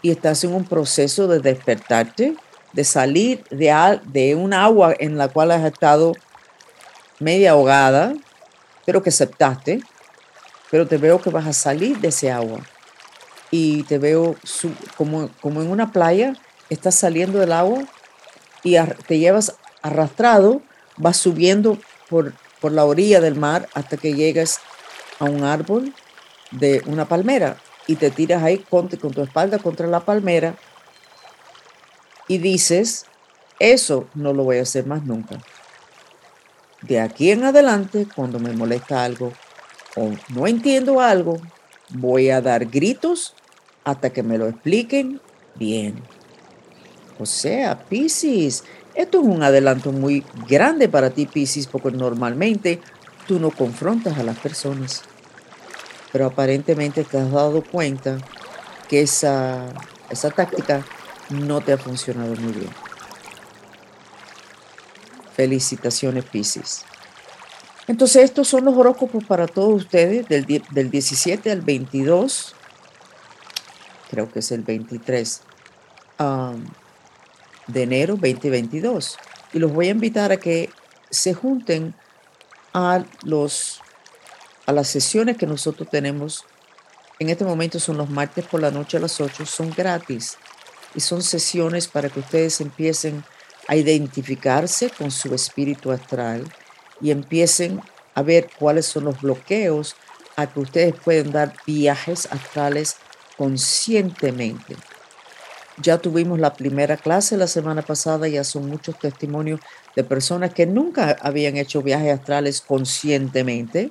y 0.00 0.12
estás 0.12 0.42
en 0.44 0.54
un 0.54 0.64
proceso 0.64 1.28
de 1.28 1.40
despertarte, 1.40 2.36
de 2.72 2.84
salir 2.84 3.44
de, 3.50 4.00
de 4.06 4.34
un 4.34 4.54
agua 4.54 4.94
en 4.98 5.18
la 5.18 5.28
cual 5.28 5.50
has 5.50 5.64
estado 5.66 6.14
media 7.20 7.50
ahogada, 7.50 8.14
pero 8.86 9.02
que 9.02 9.10
aceptaste, 9.10 9.82
pero 10.70 10.86
te 10.86 10.96
veo 10.96 11.20
que 11.20 11.28
vas 11.28 11.46
a 11.46 11.52
salir 11.52 11.98
de 11.98 12.08
ese 12.08 12.32
agua 12.32 12.60
y 13.56 13.84
te 13.84 13.98
veo 13.98 14.34
como, 14.96 15.30
como 15.40 15.62
en 15.62 15.70
una 15.70 15.92
playa, 15.92 16.34
estás 16.70 16.96
saliendo 16.96 17.38
del 17.38 17.52
agua 17.52 17.84
y 18.64 18.76
te 19.06 19.20
llevas 19.20 19.54
arrastrado, 19.80 20.60
vas 20.96 21.18
subiendo 21.18 21.78
por, 22.08 22.34
por 22.60 22.72
la 22.72 22.84
orilla 22.84 23.20
del 23.20 23.36
mar 23.36 23.68
hasta 23.72 23.96
que 23.96 24.14
llegas 24.14 24.58
a 25.20 25.26
un 25.26 25.44
árbol 25.44 25.94
de 26.50 26.82
una 26.86 27.04
palmera 27.04 27.56
y 27.86 27.94
te 27.94 28.10
tiras 28.10 28.42
ahí 28.42 28.58
con, 28.58 28.88
con 28.88 29.12
tu 29.12 29.22
espalda 29.22 29.60
contra 29.60 29.86
la 29.86 30.00
palmera 30.00 30.56
y 32.26 32.38
dices, 32.38 33.06
eso 33.60 34.08
no 34.14 34.32
lo 34.32 34.42
voy 34.42 34.58
a 34.58 34.62
hacer 34.62 34.84
más 34.84 35.04
nunca. 35.04 35.38
De 36.82 37.00
aquí 37.00 37.30
en 37.30 37.44
adelante, 37.44 38.08
cuando 38.16 38.40
me 38.40 38.52
molesta 38.52 39.04
algo 39.04 39.32
o 39.94 40.10
no 40.30 40.48
entiendo 40.48 41.00
algo, 41.00 41.36
voy 41.90 42.30
a 42.30 42.40
dar 42.40 42.64
gritos 42.66 43.36
hasta 43.84 44.10
que 44.10 44.22
me 44.22 44.38
lo 44.38 44.48
expliquen 44.48 45.20
bien. 45.54 46.02
O 47.18 47.26
sea, 47.26 47.78
Piscis, 47.88 48.64
esto 48.94 49.20
es 49.20 49.26
un 49.26 49.42
adelanto 49.42 49.92
muy 49.92 50.24
grande 50.48 50.88
para 50.88 51.10
ti, 51.10 51.26
Piscis, 51.26 51.66
porque 51.66 51.90
normalmente 51.90 52.80
tú 53.28 53.38
no 53.38 53.50
confrontas 53.50 54.18
a 54.18 54.22
las 54.22 54.38
personas. 54.38 55.02
Pero 56.12 56.26
aparentemente 56.26 57.04
te 57.04 57.18
has 57.18 57.30
dado 57.30 57.62
cuenta 57.62 58.18
que 58.88 59.02
esa, 59.02 59.66
esa 60.10 60.30
táctica 60.30 60.84
no 61.30 61.60
te 61.60 61.72
ha 61.72 61.78
funcionado 61.78 62.34
muy 62.36 62.52
bien. 62.52 62.70
Felicitaciones, 65.34 66.24
Piscis. 66.24 66.84
Entonces, 67.86 68.24
estos 68.24 68.48
son 68.48 68.64
los 68.64 68.76
horóscopos 68.76 69.24
para 69.24 69.46
todos 69.46 69.82
ustedes 69.82 70.26
del, 70.28 70.46
del 70.46 70.90
17 70.90 71.50
al 71.50 71.60
22 71.60 72.53
creo 74.14 74.30
que 74.30 74.38
es 74.38 74.52
el 74.52 74.62
23 74.62 75.40
de 77.66 77.82
enero 77.82 78.14
2022. 78.14 79.18
Y 79.52 79.58
los 79.58 79.72
voy 79.72 79.88
a 79.88 79.90
invitar 79.90 80.30
a 80.30 80.36
que 80.36 80.70
se 81.10 81.34
junten 81.34 81.94
a, 82.72 83.04
los, 83.24 83.80
a 84.66 84.72
las 84.72 84.88
sesiones 84.88 85.36
que 85.36 85.46
nosotros 85.46 85.88
tenemos. 85.90 86.44
En 87.18 87.28
este 87.28 87.44
momento 87.44 87.80
son 87.80 87.96
los 87.96 88.08
martes 88.08 88.44
por 88.46 88.60
la 88.60 88.70
noche 88.70 88.98
a 88.98 89.00
las 89.00 89.20
8, 89.20 89.46
son 89.46 89.70
gratis 89.70 90.36
y 90.94 91.00
son 91.00 91.22
sesiones 91.22 91.88
para 91.88 92.08
que 92.08 92.20
ustedes 92.20 92.60
empiecen 92.60 93.24
a 93.66 93.74
identificarse 93.74 94.90
con 94.90 95.10
su 95.10 95.34
espíritu 95.34 95.90
astral 95.90 96.44
y 97.00 97.10
empiecen 97.10 97.80
a 98.14 98.22
ver 98.22 98.48
cuáles 98.58 98.86
son 98.86 99.04
los 99.04 99.20
bloqueos 99.20 99.96
a 100.36 100.46
que 100.46 100.60
ustedes 100.60 100.94
pueden 100.94 101.32
dar 101.32 101.54
viajes 101.66 102.28
astrales 102.30 102.96
conscientemente. 103.36 104.76
Ya 105.82 105.98
tuvimos 105.98 106.38
la 106.38 106.54
primera 106.54 106.96
clase 106.96 107.36
la 107.36 107.48
semana 107.48 107.82
pasada, 107.82 108.28
ya 108.28 108.44
son 108.44 108.68
muchos 108.68 108.98
testimonios 108.98 109.60
de 109.96 110.04
personas 110.04 110.54
que 110.54 110.66
nunca 110.66 111.16
habían 111.20 111.56
hecho 111.56 111.82
viajes 111.82 112.12
astrales 112.12 112.60
conscientemente 112.60 113.90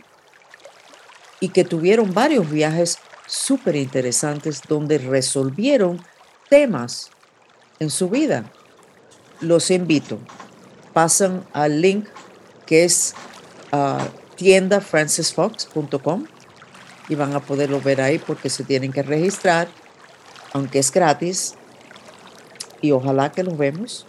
y 1.42 1.50
que 1.50 1.66
tuvieron 1.66 2.14
varios 2.14 2.50
viajes 2.50 3.00
súper 3.28 3.76
interesantes 3.76 4.62
donde 4.68 4.98
resolvieron 4.98 6.02
temas 6.50 7.10
en 7.80 7.90
su 7.90 8.10
vida. 8.10 8.50
Los 9.42 9.70
invito, 9.70 10.20
pasan 10.94 11.46
al 11.52 11.82
link 11.82 12.08
que 12.66 12.86
es 12.86 13.14
uh, 13.74 13.98
tiendafrancisfox.com 14.38 16.28
y 17.14 17.16
van 17.16 17.36
a 17.36 17.42
poderlo 17.42 17.80
ver 17.80 18.02
ahí 18.02 18.18
porque 18.18 18.50
se 18.50 18.64
tienen 18.64 18.92
que 18.92 19.04
registrar, 19.04 19.68
aunque 20.52 20.80
es 20.80 20.92
gratis. 20.92 21.54
Y 22.82 22.92
ojalá 22.92 23.32
que 23.32 23.44
los 23.44 23.56
vemos 23.56 24.08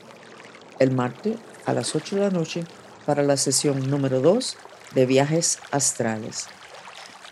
el 0.78 0.90
martes 0.90 1.36
a 1.66 1.74
las 1.74 1.94
8 1.94 2.16
de 2.16 2.22
la 2.22 2.30
noche 2.30 2.64
para 3.04 3.22
la 3.22 3.36
sesión 3.36 3.90
número 3.90 4.20
2 4.20 4.56
de 4.94 5.04
viajes 5.04 5.58
astrales. 5.70 6.46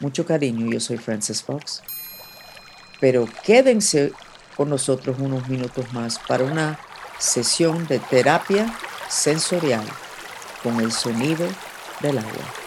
Mucho 0.00 0.26
cariño, 0.26 0.70
yo 0.70 0.78
soy 0.78 0.98
Frances 0.98 1.42
Fox. 1.42 1.80
Pero 3.00 3.26
quédense 3.42 4.12
con 4.54 4.68
nosotros 4.68 5.16
unos 5.18 5.48
minutos 5.48 5.90
más 5.94 6.18
para 6.18 6.44
una 6.44 6.78
sesión 7.18 7.86
de 7.86 7.98
terapia 7.98 8.78
sensorial 9.08 9.84
con 10.62 10.80
el 10.80 10.92
sonido 10.92 11.48
del 12.02 12.18
agua. 12.18 12.61